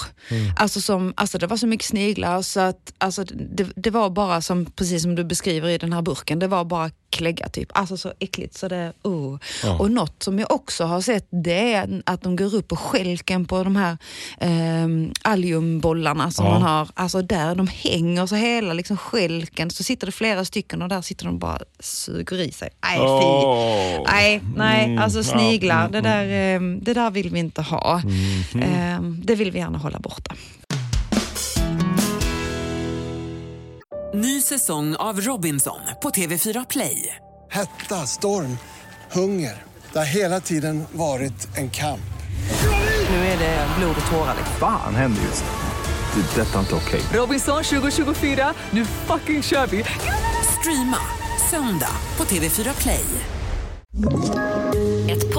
Alltså, 0.57 0.81
som, 0.81 1.13
alltså 1.17 1.37
det 1.37 1.47
var 1.47 1.57
så 1.57 1.67
mycket 1.67 1.87
sniglar 1.87 2.41
så 2.41 2.59
att 2.59 2.93
alltså, 2.97 3.23
det, 3.23 3.67
det 3.75 3.89
var 3.89 4.09
bara 4.09 4.41
som, 4.41 4.65
precis 4.65 5.01
som 5.01 5.15
du 5.15 5.23
beskriver 5.23 5.69
i 5.69 5.77
den 5.77 5.93
här 5.93 6.01
burken, 6.01 6.39
det 6.39 6.47
var 6.47 6.65
bara 6.65 6.89
klägga 7.09 7.49
typ. 7.49 7.69
Alltså 7.73 7.97
så 7.97 8.13
äckligt 8.19 8.57
så 8.57 8.67
det, 8.67 8.93
oh. 9.03 9.37
Ja. 9.63 9.77
Och 9.79 9.91
något 9.91 10.23
som 10.23 10.39
jag 10.39 10.51
också 10.51 10.83
har 10.83 11.01
sett 11.01 11.27
det 11.43 11.73
är 11.73 12.01
att 12.05 12.21
de 12.21 12.35
går 12.35 12.55
upp 12.55 12.67
på 12.67 12.75
skälken 12.75 13.45
på 13.45 13.63
de 13.63 13.75
här 13.75 13.97
eh, 14.39 14.87
alliumbollarna 15.21 16.31
som 16.31 16.45
Ja. 16.45 16.51
man 16.51 16.61
har. 16.61 16.89
Alltså 16.93 17.21
där 17.21 17.55
de 17.55 17.67
hänger 17.67 18.25
så 18.25 18.35
hela 18.35 18.73
liksom 18.73 18.97
skälken 18.97 19.71
så 19.71 19.83
sitter 19.83 20.05
det 20.05 20.11
flera 20.11 20.45
stycken 20.45 20.81
och 20.81 20.89
där 20.89 21.01
sitter 21.01 21.25
de 21.25 21.39
bara 21.39 21.59
suger 21.79 22.41
i 22.41 22.51
sig. 22.51 22.69
Nej 22.83 22.97
fy. 22.99 24.03
Nej, 24.13 24.41
nej, 24.55 24.83
Mm, 24.85 24.97
alltså 25.03 25.23
sniglar, 25.23 25.79
mm, 25.79 25.91
det, 25.93 26.01
där, 26.01 26.55
eh, 26.55 26.61
det 26.81 26.93
där 26.93 27.11
vill 27.11 27.29
vi 27.29 27.39
inte 27.39 27.61
ha. 27.61 28.01
Eh, 28.61 29.01
Det 29.01 29.35
vill 29.35 29.51
vi 29.51 29.59
gärna 29.59 29.77
hålla 29.77 29.99
borta. 29.99 30.35
Ny 34.13 34.41
säsong 34.41 34.95
av 34.95 35.21
Robinson 35.21 35.79
på 36.03 36.09
TV4 36.09 36.65
Play. 36.69 37.15
Hetta, 37.51 37.95
storm, 38.05 38.57
hunger. 39.11 39.63
Det 39.93 39.99
har 39.99 40.05
hela 40.05 40.39
tiden 40.39 40.83
varit 40.91 41.57
en 41.57 41.69
kamp. 41.69 41.99
Nu 43.09 43.15
är 43.15 43.37
det 43.39 43.67
blod 43.77 43.95
och 44.05 44.11
tårar. 44.11 44.33
liksom. 44.37 44.55
Fan 44.59 44.95
händer 44.95 45.21
just 45.21 45.43
nu. 45.43 46.21
Det. 46.21 46.41
är 46.41 46.45
Detta 46.45 46.55
är 46.55 46.59
inte 46.59 46.75
okej. 46.75 47.01
Robinson 47.13 47.63
2024, 47.63 48.53
nu 48.71 48.85
fucking 48.85 49.43
kör 49.43 49.67
vi! 49.67 49.83
Streama 50.59 50.97
söndag 51.51 51.91
på 52.17 52.23
TV4 52.23 52.81
Play. 52.81 53.05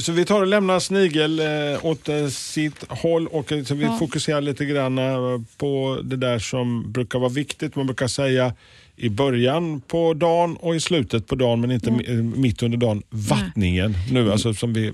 Så 0.00 0.12
vi 0.12 0.24
tar 0.24 0.40
och 0.40 0.46
lämnar 0.46 0.80
snigel 0.80 1.40
eh, 1.40 1.84
åt 1.86 2.08
eh, 2.08 2.26
sitt 2.26 2.84
håll 2.88 3.26
och 3.26 3.52
eh, 3.52 3.64
så 3.64 3.74
vi 3.74 3.88
fokuserar 3.98 4.40
lite 4.40 4.64
grann 4.64 4.98
eh, 4.98 5.40
på 5.56 6.00
det 6.04 6.16
där 6.16 6.38
som 6.38 6.92
brukar 6.92 7.18
vara 7.18 7.28
viktigt. 7.28 7.76
Man 7.76 7.86
brukar 7.86 8.06
säga 8.06 8.54
i 8.96 9.08
början 9.08 9.80
på 9.80 10.14
dagen 10.14 10.56
och 10.56 10.76
i 10.76 10.80
slutet 10.80 11.26
på 11.26 11.34
dagen 11.34 11.60
men 11.60 11.70
inte 11.70 11.90
eh, 11.90 12.14
mitt 12.14 12.62
under 12.62 12.78
dagen. 12.78 13.02
Vattningen 13.10 13.94
nu 14.12 14.32
alltså 14.32 14.54
som 14.54 14.72
vi... 14.72 14.92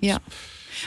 Ja. 0.00 0.20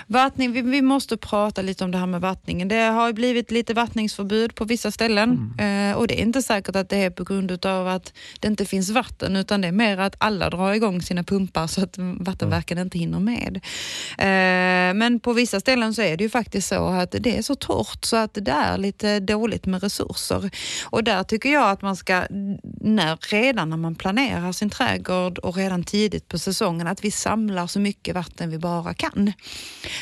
Vattning, 0.07 0.51
vi, 0.51 0.61
vi 0.61 0.81
måste 0.81 1.17
prata 1.17 1.61
lite 1.61 1.83
om 1.83 1.91
det 1.91 1.97
här 1.97 2.05
med 2.05 2.21
vattningen. 2.21 2.67
Det 2.67 2.81
har 2.81 3.13
blivit 3.13 3.51
lite 3.51 3.73
vattningsförbud 3.73 4.55
på 4.55 4.65
vissa 4.65 4.91
ställen 4.91 5.53
eh, 5.59 5.97
och 5.97 6.07
det 6.07 6.19
är 6.19 6.21
inte 6.21 6.41
säkert 6.41 6.75
att 6.75 6.89
det 6.89 6.97
är 6.97 7.09
på 7.09 7.23
grund 7.23 7.65
av 7.65 7.87
att 7.87 8.13
det 8.39 8.47
inte 8.47 8.65
finns 8.65 8.89
vatten 8.89 9.35
utan 9.35 9.61
det 9.61 9.67
är 9.67 9.71
mer 9.71 9.97
att 9.97 10.15
alla 10.17 10.49
drar 10.49 10.73
igång 10.73 11.01
sina 11.01 11.23
pumpar 11.23 11.67
så 11.67 11.83
att 11.83 11.95
vattenverken 11.97 12.77
inte 12.77 12.99
hinner 12.99 13.19
med. 13.19 13.55
Eh, 14.17 14.93
men 14.93 15.19
på 15.19 15.33
vissa 15.33 15.59
ställen 15.59 15.93
så 15.93 16.01
är 16.01 16.17
det 16.17 16.23
ju 16.23 16.29
faktiskt 16.29 16.67
så 16.67 16.87
att 16.87 17.15
det 17.19 17.37
är 17.37 17.41
så 17.41 17.55
torrt 17.55 18.05
så 18.05 18.15
att 18.15 18.33
det 18.33 18.51
är 18.51 18.77
lite 18.77 19.19
dåligt 19.19 19.65
med 19.65 19.83
resurser. 19.83 20.49
Och 20.83 21.03
där 21.03 21.23
tycker 21.23 21.49
jag 21.49 21.69
att 21.69 21.81
man 21.81 21.95
ska, 21.95 22.23
när, 22.81 23.17
redan 23.31 23.69
när 23.69 23.77
man 23.77 23.95
planerar 23.95 24.51
sin 24.51 24.69
trädgård 24.69 25.37
och 25.37 25.55
redan 25.55 25.83
tidigt 25.83 26.27
på 26.27 26.39
säsongen, 26.39 26.87
att 26.87 27.03
vi 27.03 27.11
samlar 27.11 27.67
så 27.67 27.79
mycket 27.79 28.15
vatten 28.15 28.49
vi 28.49 28.57
bara 28.57 28.93
kan. 28.93 29.33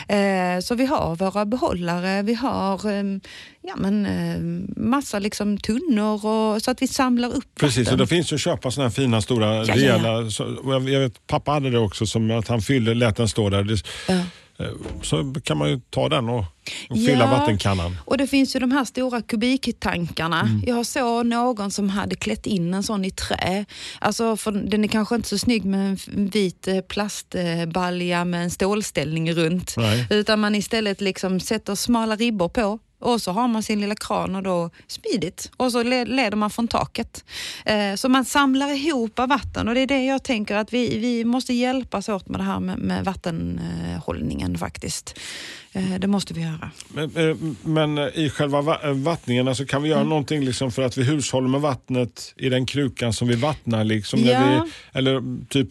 Eh, 0.08 0.60
så 0.62 0.76
vi 0.76 0.86
har 0.86 1.16
våra 1.16 1.46
behållare, 1.46 2.22
vi 2.22 2.34
har 2.34 2.90
eh, 2.92 3.04
ja, 3.62 3.76
men, 3.78 4.06
eh, 4.06 4.40
massa 4.84 5.20
liksom 5.20 5.58
tunnor 5.58 6.26
och, 6.26 6.62
så 6.62 6.72
att 6.72 6.82
vi 6.82 6.88
samlar 6.88 7.30
upp 7.36 7.56
Precis, 7.60 7.78
och 7.78 7.86
vatten. 7.86 8.00
det 8.00 8.08
finns 8.08 8.32
ju 8.32 8.36
att 8.36 8.42
köpa 8.42 8.72
sådana 8.72 8.90
här 8.90 8.94
fina 8.94 9.22
stora 9.22 9.56
ja, 9.56 9.64
ja. 9.68 9.76
rejäla. 9.76 10.30
Så, 10.30 10.44
och 10.44 10.74
jag, 10.74 10.90
jag 10.90 11.00
vet, 11.00 11.28
pappa 11.28 11.52
hade 11.52 11.70
det 11.70 11.80
också, 11.80 12.06
som 12.06 12.32
att 12.32 12.48
han 12.48 12.62
fyllde, 12.62 12.94
lät 12.94 13.16
den 13.16 13.28
stå 13.28 13.50
där. 13.50 13.64
Det, 13.64 13.78
Ja. 14.08 14.22
Eh, 14.60 14.66
Så 15.02 15.34
kan 15.44 15.58
man 15.58 15.70
ju 15.70 15.80
ta 15.90 16.10
den 16.10 16.30
och, 16.30 16.40
och 16.90 16.98
fylla 16.98 17.24
Ja. 17.26 17.32
vattenkannan. 17.32 17.98
Och 18.06 18.18
det 18.18 18.28
finns 18.28 18.56
ju 18.56 18.60
de 18.60 18.72
här 18.72 18.86
stora 18.86 19.22
kubiktankarna. 19.22 20.42
Mm. 20.42 20.64
Jag 20.68 20.86
såg 20.86 21.26
någon 21.26 21.72
som 21.72 21.90
hade 21.90 22.16
klätt 22.16 22.46
in 22.46 22.74
en 22.74 22.84
sån 22.84 23.06
i 23.06 23.12
trä. 23.12 23.66
Alltså, 24.00 24.38
för 24.38 24.52
den 24.52 24.84
är 24.84 24.88
kanske 24.88 25.16
inte 25.16 25.30
så 25.30 25.38
snygg 25.38 25.66
med 25.66 26.00
en 26.16 26.28
vit 26.28 26.68
eh, 26.68 26.82
plastbalja 26.82 28.26
med 28.26 28.44
en 28.44 28.52
stålställning 28.52 29.34
runt. 29.34 29.74
Nej. 29.78 30.08
Utan 30.10 30.40
man 30.40 30.56
istället 30.56 31.02
liksom 31.02 31.40
sätter 31.40 31.76
smala 31.76 32.16
ribbor 32.16 32.50
på. 32.50 32.80
Och 33.00 33.22
så 33.22 33.32
har 33.32 33.48
man 33.48 33.64
sin 33.64 33.82
lilla 33.82 33.96
kran 33.96 34.36
och 34.36 34.44
då 34.44 34.70
smidigt. 34.88 35.52
Och 35.58 35.72
så 35.72 35.84
le- 35.84 36.06
leder 36.06 36.38
man 36.38 36.50
från 36.50 36.68
taket. 36.68 37.24
Eh, 37.66 37.96
så 37.96 38.10
man 38.10 38.26
samlar 38.26 38.70
ihop 38.88 39.20
av 39.20 39.30
vatten 39.30 39.68
och 39.68 39.76
det 39.76 39.82
är 39.82 39.88
det 39.88 40.06
jag 40.06 40.24
tänker 40.24 40.56
att 40.56 40.74
vi, 40.74 40.98
vi 41.00 41.26
måste 41.26 41.54
hjälpas 41.54 42.10
åt 42.10 42.30
med 42.30 42.40
det 42.40 42.44
här 42.44 42.60
med, 42.60 42.78
med 42.80 43.06
vattenhållningen 43.06 44.58
faktiskt. 44.58 45.20
Eh, 45.72 46.00
det 46.00 46.08
måste 46.08 46.34
vi 46.34 46.42
göra. 46.42 46.72
Men, 46.88 47.16
eh, 47.30 47.36
men 47.64 47.98
eh, 47.98 48.06
i 48.14 48.30
själva 48.30 48.62
va- 48.62 48.80
eh, 48.84 48.92
vattningen, 48.92 49.48
alltså 49.48 49.66
kan 49.66 49.84
vi 49.84 49.90
Mm. 49.90 49.98
göra 50.00 50.10
någonting 50.10 50.46
liksom 50.46 50.72
för 50.72 50.82
att 50.82 50.98
vi 50.98 51.04
hushåller 51.04 51.48
med 51.48 51.62
vattnet 51.62 52.34
i 52.38 52.50
den 52.50 52.66
krukan 52.66 53.14
som 53.14 53.28
vi 53.28 53.36
vattnar? 53.36 53.84
Liksom, 53.84 54.20
Ja. 54.20 54.64
vi, 54.66 54.72
eller 55.00 55.12
mm, 55.16 55.46
typ 55.50 55.70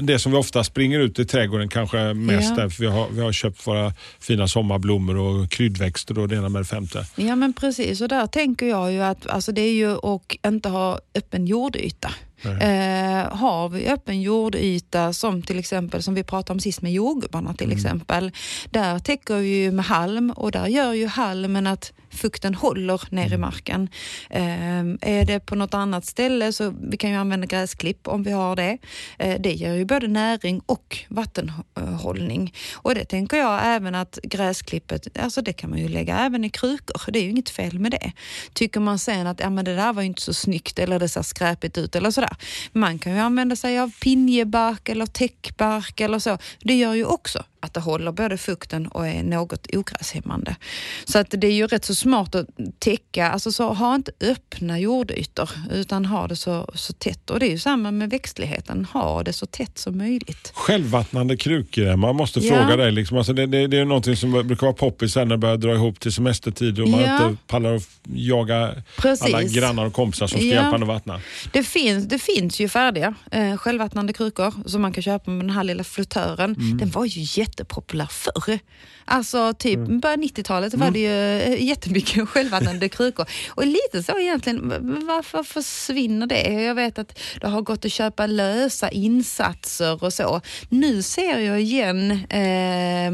det 0.00 0.18
som 0.18 0.32
vi 0.32 0.38
ofta 0.38 0.64
springer 0.64 1.00
ut 1.00 1.18
i 1.18 1.24
trädgården 1.24 1.68
kanske 1.68 2.14
mest 2.14 2.50
Ja. 2.50 2.62
där, 2.62 2.68
för 2.68 2.80
vi 2.80 2.86
har, 2.90 3.08
vi 3.10 3.20
har 3.20 3.32
köpt 3.32 3.66
våra 3.66 3.92
fina 4.20 4.48
sommarblommor 4.48 5.16
och 5.16 5.50
kryddväxter 5.50 6.18
och 6.18 6.28
det 6.28 6.36
ena 6.36 6.48
med 6.48 6.60
det 6.60 6.66
femte. 6.66 7.06
Ja 7.16 7.36
men 7.36 7.52
precis 7.52 8.00
och 8.00 8.08
där 8.08 8.26
tänker 8.26 8.66
jag 8.66 8.92
ju 8.92 9.00
att 9.02 9.26
alltså 9.26 9.52
det 9.52 9.60
är 9.60 9.72
ju 9.72 9.92
att 9.92 10.46
inte 10.46 10.68
ha 10.68 11.00
öppen 11.14 11.46
jordyta. 11.46 12.10
Eh, 12.50 13.36
har 13.36 13.68
vi 13.68 13.88
öppen 13.88 14.22
jordyta 14.22 15.12
som 15.12 15.42
till 15.42 15.58
exempel 15.58 16.02
som 16.02 16.14
vi 16.14 16.24
pratade 16.24 16.52
om 16.52 16.60
sist 16.60 16.82
med 16.82 16.92
jordgubbarna 16.92 17.54
till 17.54 17.72
exempel. 17.72 18.32
Där 18.70 18.98
täcker 18.98 19.36
vi 19.36 19.48
ju 19.48 19.70
med 19.70 19.84
halm 19.84 20.30
och 20.30 20.52
där 20.52 20.66
gör 20.66 20.92
ju 20.92 21.06
halmen 21.06 21.66
att 21.66 21.92
fukten 22.14 22.54
håller 22.54 23.00
ner 23.10 23.32
i 23.32 23.36
marken. 23.36 23.88
Eh, 24.30 24.80
är 25.00 25.24
det 25.24 25.40
på 25.40 25.54
något 25.54 25.74
annat 25.74 26.04
ställe 26.04 26.52
så 26.52 26.74
vi 26.90 26.96
kan 26.96 27.10
ju 27.10 27.16
använda 27.16 27.46
gräsklipp 27.46 28.08
om 28.08 28.22
vi 28.22 28.30
har 28.30 28.56
det. 28.56 28.78
Eh, 29.18 29.40
det 29.40 29.52
ger 29.52 29.74
ju 29.74 29.84
både 29.84 30.08
näring 30.08 30.60
och 30.66 30.98
vattenhållning. 31.08 32.54
Och 32.74 32.94
det 32.94 33.04
tänker 33.04 33.36
jag 33.36 33.60
även 33.64 33.94
att 33.94 34.18
gräsklippet, 34.22 35.18
alltså 35.18 35.42
det 35.42 35.52
kan 35.52 35.70
man 35.70 35.78
ju 35.78 35.88
lägga 35.88 36.18
även 36.18 36.44
i 36.44 36.50
krukor. 36.50 37.12
Det 37.12 37.18
är 37.18 37.22
ju 37.22 37.30
inget 37.30 37.50
fel 37.50 37.78
med 37.78 37.92
det. 37.92 38.12
Tycker 38.52 38.80
man 38.80 38.98
sen 38.98 39.26
att 39.26 39.40
ja, 39.40 39.50
men 39.50 39.64
det 39.64 39.76
där 39.76 39.92
var 39.92 40.02
inte 40.02 40.22
så 40.22 40.34
snyggt 40.34 40.78
eller 40.78 40.98
det 40.98 41.08
ser 41.08 41.22
skräpigt 41.22 41.78
ut 41.78 41.96
eller 41.96 42.10
sådär. 42.10 42.33
Man 42.72 42.98
kan 42.98 43.12
ju 43.12 43.18
använda 43.18 43.56
sig 43.56 43.78
av 43.78 43.92
pinjebark 44.00 44.88
eller 44.88 45.06
täckbark 45.06 46.00
eller 46.00 46.18
så. 46.18 46.38
Det 46.60 46.74
gör 46.74 46.94
ju 46.94 47.04
också 47.04 47.44
att 47.64 47.74
det 47.74 47.80
håller 47.80 48.12
både 48.12 48.38
fukten 48.38 48.86
och 48.86 49.08
är 49.08 49.22
något 49.22 49.66
ogräshämmande. 49.72 50.56
Så 51.04 51.18
att 51.18 51.26
det 51.30 51.46
är 51.46 51.52
ju 51.52 51.66
rätt 51.66 51.84
så 51.84 51.94
smart 51.94 52.34
att 52.34 52.46
täcka, 52.78 53.30
alltså 53.30 53.52
så 53.52 53.72
ha 53.72 53.94
inte 53.94 54.12
öppna 54.20 54.78
jordytor 54.78 55.50
utan 55.72 56.04
ha 56.04 56.28
det 56.28 56.36
så, 56.36 56.70
så 56.74 56.92
tätt. 56.92 57.30
Och 57.30 57.40
det 57.40 57.46
är 57.46 57.50
ju 57.50 57.58
samma 57.58 57.90
med 57.90 58.10
växtligheten, 58.10 58.84
ha 58.92 59.22
det 59.22 59.32
så 59.32 59.46
tätt 59.46 59.78
som 59.78 59.98
möjligt. 59.98 60.52
Självvattnande 60.54 61.36
krukor, 61.36 61.96
man 61.96 62.16
måste 62.16 62.40
Ja. 62.40 62.54
fråga 62.56 62.76
dig. 62.76 62.92
Liksom. 62.92 63.16
Alltså 63.18 63.32
det, 63.32 63.46
det, 63.46 63.66
det 63.66 63.78
är 63.78 63.84
någonting 63.84 64.16
som 64.16 64.32
brukar 64.32 64.66
vara 64.66 64.74
poppis 64.76 65.16
när 65.16 65.24
det 65.24 65.38
börjar 65.38 65.56
dra 65.56 65.74
ihop 65.74 66.00
till 66.00 66.12
semestertid 66.12 66.80
och 66.80 66.88
man 66.88 67.00
Ja. 67.00 67.28
inte 67.28 67.42
pallar 67.46 67.74
att 67.74 67.88
jaga 68.14 68.74
Precis. 68.96 69.24
alla 69.34 69.42
grannar 69.42 69.86
och 69.86 69.92
kompisar 69.92 70.26
som 70.26 70.38
ska 70.38 70.48
Ja. 70.48 70.54
hjälpa 70.54 70.76
en 70.76 70.82
att 70.82 70.88
vattna. 70.88 71.20
Det 71.52 71.62
finns, 71.62 72.08
det 72.08 72.18
finns 72.18 72.60
ju 72.60 72.68
färdiga 72.68 73.14
eh, 73.30 73.56
självvattnande 73.56 74.12
krukor 74.12 74.52
som 74.66 74.82
man 74.82 74.92
kan 74.92 75.02
köpa 75.02 75.30
med 75.30 75.40
den 75.46 75.50
här 75.50 75.64
lilla 75.64 75.84
flottören. 75.84 76.54
Mm. 76.54 76.78
Den 76.78 76.90
var 76.90 77.04
ju 77.04 77.20
jättepopulär 77.54 78.06
förr. 78.06 78.58
Alltså 79.04 79.54
typ 79.58 79.76
Mm. 79.78 80.00
början 80.00 80.22
90-talet 80.22 80.74
var 80.74 80.90
det 80.90 80.98
ju 80.98 81.54
eh, 81.54 81.62
jättemycket 81.64 82.28
självvattnande 82.34 82.88
krukor. 82.88 83.26
Och 83.48 83.66
lite 83.66 84.02
så 84.02 84.18
egentligen, 84.18 84.68
varför 85.06 85.42
försvinner 85.42 86.26
det? 86.26 86.42
Jag 86.62 86.74
vet 86.74 86.98
att 86.98 87.18
det 87.40 87.48
har 87.48 87.62
gått 87.62 87.84
att 87.84 87.92
köpa 87.92 88.26
lösa 88.26 88.90
insatser 88.90 90.04
och 90.04 90.12
så. 90.12 90.40
Nu 90.68 91.02
ser 91.02 91.38
jag 91.38 91.60
igen 91.60 92.10
eh, 92.30 93.10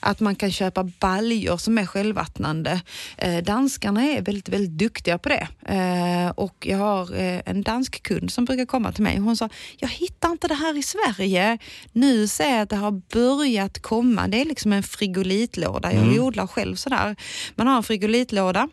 att 0.00 0.20
man 0.20 0.34
kan 0.34 0.52
köpa 0.52 0.84
baljor 0.84 1.56
som 1.56 1.78
är 1.78 1.86
självvattnande. 1.86 2.80
Eh, 3.18 3.44
danskarna 3.44 4.02
är 4.02 4.22
väldigt, 4.22 4.48
väldigt 4.48 4.78
duktiga 4.78 5.18
på 5.18 5.28
det. 5.28 5.48
Eh, 5.66 6.30
och 6.30 6.66
jag 6.66 6.78
har 6.78 7.14
eh, 7.14 7.40
en 7.46 7.62
dansk 7.62 8.02
kund 8.02 8.30
som 8.30 8.44
brukar 8.44 8.66
komma 8.66 8.92
till 8.92 9.02
mig. 9.02 9.18
Hon 9.18 9.36
sa, 9.36 9.48
jag 9.78 9.88
hittar 9.88 10.30
inte 10.30 10.48
det 10.48 10.54
här 10.54 10.78
i 10.78 10.82
Sverige. 10.82 11.58
Nu 11.92 12.28
ser 12.28 12.50
jag 12.50 12.60
att 12.60 12.70
det 12.70 12.76
har 12.76 13.02
börjat 13.12 13.82
komma. 13.82 14.28
Det 14.28 14.40
är 14.40 14.44
liksom 14.44 14.72
en 14.72 14.82
frigolitlåda. 14.82 15.92
Jag 15.92 16.24
odlar 16.24 16.46
själv 16.46 16.76
sådär. 16.76 17.16
Man 17.54 17.66
har 17.66 17.76
en 17.76 17.82
frigolitlåda 17.82 18.68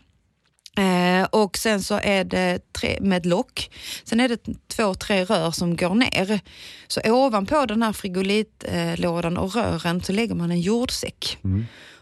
Eh, 0.78 1.24
och 1.32 1.58
sen 1.58 1.82
så 1.84 2.00
är 2.04 2.24
det 2.24 2.74
tre, 2.74 2.98
med 3.02 3.26
lock. 3.26 3.72
Sen 4.04 4.20
är 4.20 4.30
det 4.30 4.46
två, 4.68 4.94
tre 4.94 5.24
rör 5.24 5.52
som 5.52 5.76
går 5.76 5.96
ner. 5.96 6.40
Så 6.88 7.02
ovanpå 7.06 7.66
den 7.66 7.84
här 7.84 7.94
frigolitlådan 7.94 9.38
och 9.38 9.56
rören 9.56 10.02
så 10.02 10.12
lägger 10.12 10.36
man 10.36 10.52
en 10.52 10.62
jordsäck. 10.62 11.38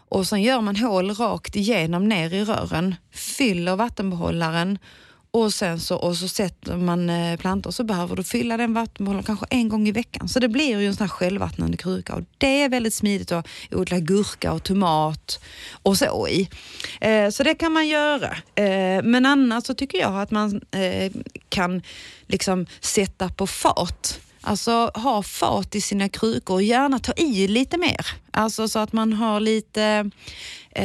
Och 0.08 0.26
sen 0.26 0.42
gör 0.42 0.60
man 0.60 0.76
hål 0.76 1.10
rakt 1.10 1.56
igenom 1.56 2.08
ner 2.08 2.34
i 2.34 2.44
rören, 2.44 2.94
fyller 3.12 3.76
vattenbehållaren 3.76 4.78
och 5.34 5.54
sen 5.54 5.80
så, 5.80 5.96
och 5.96 6.16
så 6.16 6.28
sätter 6.28 6.76
man 6.76 7.10
eh, 7.10 7.36
plantor 7.36 7.70
så 7.70 7.84
behöver 7.84 8.16
du 8.16 8.24
fylla 8.24 8.56
den 8.56 8.74
vattenbehållaren 8.74 9.24
kanske 9.24 9.46
en 9.50 9.68
gång 9.68 9.88
i 9.88 9.92
veckan. 9.92 10.28
Så 10.28 10.40
det 10.40 10.48
blir 10.48 10.80
ju 10.80 10.86
en 10.86 10.96
sån 10.96 11.04
här 11.04 11.08
självvattnande 11.08 11.76
kruka 11.76 12.14
och 12.14 12.22
det 12.38 12.62
är 12.62 12.68
väldigt 12.68 12.94
smidigt 12.94 13.32
att 13.32 13.48
odla 13.70 13.98
gurka 13.98 14.52
och 14.52 14.62
tomat 14.62 15.44
och 15.82 15.98
så 15.98 16.28
i. 16.28 16.48
Eh, 17.00 17.30
så 17.30 17.42
det 17.42 17.54
kan 17.54 17.72
man 17.72 17.88
göra. 17.88 18.36
Eh, 18.54 19.02
men 19.02 19.26
annars 19.26 19.64
så 19.64 19.74
tycker 19.74 19.98
jag 19.98 20.20
att 20.20 20.30
man 20.30 20.60
eh, 20.70 21.12
kan 21.48 21.82
liksom 22.26 22.66
sätta 22.80 23.28
på 23.28 23.46
fart. 23.46 24.18
Alltså 24.44 24.90
ha 24.94 25.22
fat 25.22 25.74
i 25.74 25.80
sina 25.80 26.08
krukor 26.08 26.54
och 26.54 26.62
gärna 26.62 26.98
ta 26.98 27.12
i 27.16 27.48
lite 27.48 27.78
mer. 27.78 28.06
Alltså 28.30 28.68
så 28.68 28.78
att 28.78 28.92
man 28.92 29.12
har 29.12 29.40
lite 29.40 30.10
eh, 30.70 30.84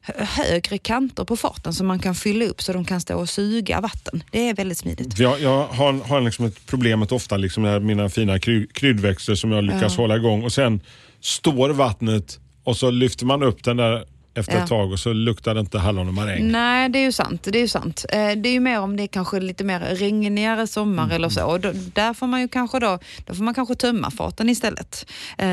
hö- 0.00 0.24
högre 0.24 0.78
kanter 0.78 1.24
på 1.24 1.36
faten 1.36 1.72
så 1.74 1.84
man 1.84 1.98
kan 1.98 2.14
fylla 2.14 2.44
upp 2.44 2.62
så 2.62 2.72
de 2.72 2.84
kan 2.84 3.00
stå 3.00 3.18
och 3.18 3.28
suga 3.28 3.80
vatten. 3.80 4.22
Det 4.30 4.48
är 4.48 4.54
väldigt 4.54 4.78
smidigt. 4.78 5.18
Jag, 5.18 5.40
jag 5.40 5.66
har, 5.66 5.92
har 5.92 6.20
liksom 6.20 6.44
ett 6.46 6.66
problemet 6.66 7.12
ofta 7.12 7.36
liksom 7.36 7.62
med 7.62 7.82
mina 7.82 8.08
fina 8.08 8.38
kry, 8.38 8.66
kryddväxter 8.66 9.34
som 9.34 9.52
jag 9.52 9.64
lyckas 9.64 9.94
Ja. 9.96 10.02
hålla 10.02 10.16
igång 10.16 10.42
och 10.44 10.52
sen 10.52 10.80
står 11.20 11.70
vattnet 11.70 12.38
och 12.64 12.76
så 12.76 12.90
lyfter 12.90 13.26
man 13.26 13.42
upp 13.42 13.64
den 13.64 13.76
där 13.76 14.04
efter 14.34 14.58
ett 14.62 14.66
tag 14.68 14.92
och 14.92 14.98
så 14.98 15.12
luktar 15.12 15.54
det 15.54 15.60
inte 15.60 15.78
hallon 15.78 16.08
och 16.08 16.14
maräng. 16.14 16.52
Nej, 16.52 16.88
det 16.88 16.98
är 16.98 17.02
ju 17.02 17.12
sant. 17.12 17.42
Det 17.42 17.58
är 17.58 17.60
ju 17.62 17.68
sant. 17.68 18.04
Eh, 18.08 18.18
Det 18.18 18.48
är 18.48 18.52
ju 18.52 18.60
mer 18.60 18.80
om 18.80 18.96
det 18.96 19.02
är 19.02 19.06
kanske 19.06 19.40
lite 19.40 19.64
mer 19.64 19.80
regnigare 19.80 20.66
sommar 20.66 21.10
eller 21.14 21.28
så. 21.28 21.44
Och 21.46 21.60
då, 21.60 21.70
där 21.74 22.14
får 22.14 22.26
man 22.26 22.40
ju 22.40 22.48
kanske 22.48 22.78
då, 22.78 22.98
då 23.26 23.34
får 23.34 23.44
man 23.44 23.54
kanske 23.54 23.74
tömma 23.74 24.10
faten 24.10 24.48
istället. 24.48 25.06
Eh, 25.38 25.46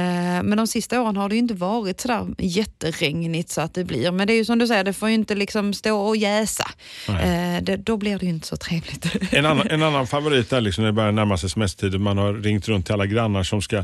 Men 0.44 0.58
de 0.58 0.68
sista 0.68 1.02
åren 1.02 1.18
har 1.18 1.30
det 1.30 1.36
ju 1.36 1.40
inte 1.40 1.54
varit 1.54 2.02
sådär 2.02 2.28
jätteregnigt 2.38 3.50
så 3.50 3.62
att 3.62 3.74
det 3.74 3.84
blir. 3.84 4.12
Men 4.12 4.28
det 4.28 4.34
är 4.34 4.38
ju 4.38 4.46
som 4.46 4.60
du 4.60 4.68
säger, 4.68 4.84
det 4.84 4.94
får 4.94 5.10
ju 5.10 5.16
inte 5.16 5.36
liksom 5.36 5.74
stå 5.74 6.00
och 6.00 6.18
jäsa. 6.18 6.66
Eh, 7.08 7.64
Det, 7.64 7.78
då 7.78 7.98
blir 7.98 8.18
det 8.20 8.26
ju 8.26 8.30
inte 8.32 8.48
så 8.48 8.58
trevligt. 8.58 9.34
En 9.34 9.46
annan, 9.46 9.68
en 9.70 9.84
annan 9.84 10.08
favorit 10.08 10.54
är 10.54 10.62
liksom 10.62 10.82
när 10.84 10.92
det 10.92 10.94
börjar 10.94 11.12
närma 11.12 11.38
sig 11.38 11.50
semestertid 11.50 11.96
och 11.96 12.02
man 12.02 12.18
har 12.18 12.34
ringt 12.34 12.68
runt 12.68 12.86
till 12.86 12.94
alla 12.94 13.06
grannar 13.06 13.44
som 13.44 13.62
ska 13.62 13.84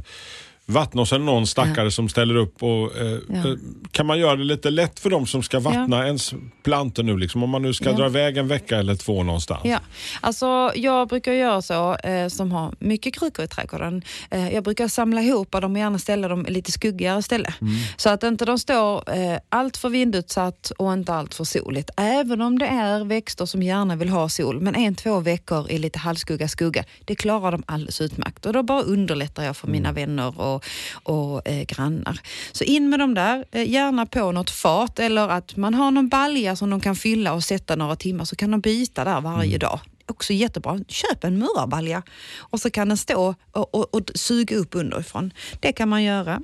vattna 0.69 1.01
och 1.01 1.07
sen 1.07 1.25
någon 1.25 1.47
stackare 1.47 1.91
som 1.91 2.09
ställer 2.09 2.35
upp. 2.35 2.63
Och, 2.63 2.97
eh, 2.97 3.17
Ja. 3.29 3.35
eh, 3.37 3.43
Kan 3.91 4.05
man 4.05 4.19
göra 4.19 4.35
det 4.35 4.43
lite 4.43 4.69
lätt 4.69 4.99
för 4.99 5.09
dem 5.09 5.27
som 5.27 5.43
ska 5.43 5.59
vattna 5.59 6.05
ens 6.05 6.33
plantor 6.63 7.03
nu? 7.03 7.17
Liksom, 7.17 7.43
om 7.43 7.49
man 7.49 7.61
nu 7.61 7.73
ska 7.73 7.85
Ja. 7.89 7.95
dra 7.97 8.05
iväg 8.05 8.37
en 8.37 8.47
vecka 8.47 8.77
eller 8.77 8.95
två 8.95 9.23
någonstans. 9.23 9.61
Ja, 9.63 9.79
alltså 10.21 10.71
jag 10.75 11.07
brukar 11.07 11.31
göra 11.33 11.61
så 11.61 11.95
eh, 11.95 12.27
som 12.27 12.51
har 12.51 12.73
mycket 12.79 13.15
krukor 13.19 13.45
i 13.45 13.47
trädgården. 13.47 14.01
Eh, 14.31 14.49
jag 14.53 14.63
brukar 14.63 14.87
samla 14.87 15.21
ihop 15.21 15.51
dem 15.51 15.71
och 15.73 15.79
gärna 15.79 15.99
ställa 15.99 16.27
dem 16.27 16.45
lite 16.49 16.71
skuggigare 16.71 17.21
ställe. 17.23 17.53
Så 17.97 18.09
att 18.09 18.23
inte 18.23 18.45
de 18.45 18.59
står 18.59 19.13
eh, 19.15 19.37
allt 19.49 19.77
för 19.77 19.89
vindutsatt 19.89 20.71
och 20.77 20.93
inte 20.93 21.13
allt 21.13 21.33
för 21.35 21.43
soligt. 21.43 21.89
Även 21.97 22.41
om 22.41 22.59
det 22.59 22.67
är 22.67 23.05
växter 23.05 23.45
som 23.45 23.63
gärna 23.63 23.95
vill 23.95 24.09
ha 24.09 24.29
sol, 24.29 24.59
men 24.61 24.75
en, 24.75 24.95
två 24.95 25.19
veckor 25.19 25.71
i 25.71 25.77
lite 25.77 25.99
halvskugga, 25.99 26.47
skugga, 26.47 26.83
det 27.05 27.15
klarar 27.15 27.51
de 27.51 27.63
alldeles 27.65 28.01
utmärkt. 28.01 28.45
Och 28.45 28.53
då 28.53 28.63
bara 28.63 28.81
underlättar 28.81 29.43
jag 29.43 29.57
för 29.57 29.67
mina 29.67 29.91
vänner 29.91 30.39
och, 30.39 30.56
och 31.03 31.47
eh, 31.47 31.63
grannar. 31.63 32.19
Så 32.51 32.63
in 32.63 32.89
med 32.89 32.99
dem 32.99 33.13
där, 33.13 33.45
eh, 33.51 33.69
gärna 33.69 34.05
på 34.05 34.31
något 34.31 34.49
fat 34.49 34.99
eller 34.99 35.27
att 35.29 35.55
man 35.55 35.73
har 35.73 35.91
någon 35.91 36.09
balja 36.09 36.55
som 36.55 36.69
de 36.69 36.81
kan 36.81 36.95
fylla 36.95 37.33
och 37.33 37.43
sätta 37.43 37.75
några 37.75 37.95
timmar 37.95 38.25
så 38.25 38.35
kan 38.35 38.51
de 38.51 38.61
byta 38.61 39.03
där 39.03 39.21
varje 39.21 39.57
dag. 39.57 39.79
Också 40.05 40.33
jättebra. 40.33 40.79
Köp 40.87 41.23
en 41.23 41.39
murarbalja 41.39 42.03
och 42.37 42.59
så 42.59 42.69
kan 42.69 42.87
den 42.87 42.97
stå 42.97 43.35
och, 43.51 43.75
och, 43.75 43.95
och 43.95 44.11
suga 44.15 44.55
upp 44.55 44.75
underifrån. 44.75 45.33
Det 45.59 45.71
kan 45.71 45.89
man 45.89 46.03
göra. 46.03 46.41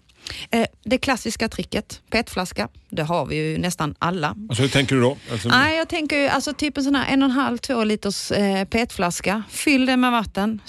Eh, 0.51 0.67
det 0.83 0.97
klassiska 0.97 1.49
tricket, 1.49 2.01
petflaska, 2.09 2.67
det 2.89 3.03
har 3.03 3.25
vi 3.25 3.35
ju 3.35 3.57
nästan 3.57 3.95
alla. 3.99 4.35
Alltså, 4.49 4.61
hur 4.61 4.69
tänker 4.69 4.95
du 4.95 5.01
då? 5.01 5.17
Alltså, 5.31 5.49
Nej, 5.49 5.77
jag 5.77 5.89
tänker 5.89 6.17
ju 6.17 6.27
alltså 6.27 6.53
typ 6.53 6.77
en 6.77 6.83
sån 6.83 6.95
här 6.95 7.13
en 7.13 7.23
och 7.23 7.29
en 7.29 7.35
halv, 7.35 7.57
två 7.57 7.83
liters 7.83 8.31
eh, 8.31 8.65
petflaska. 8.65 9.43
Fyll 9.49 9.85
den 9.85 10.01
med 10.01 10.11
vatten, 10.11 10.61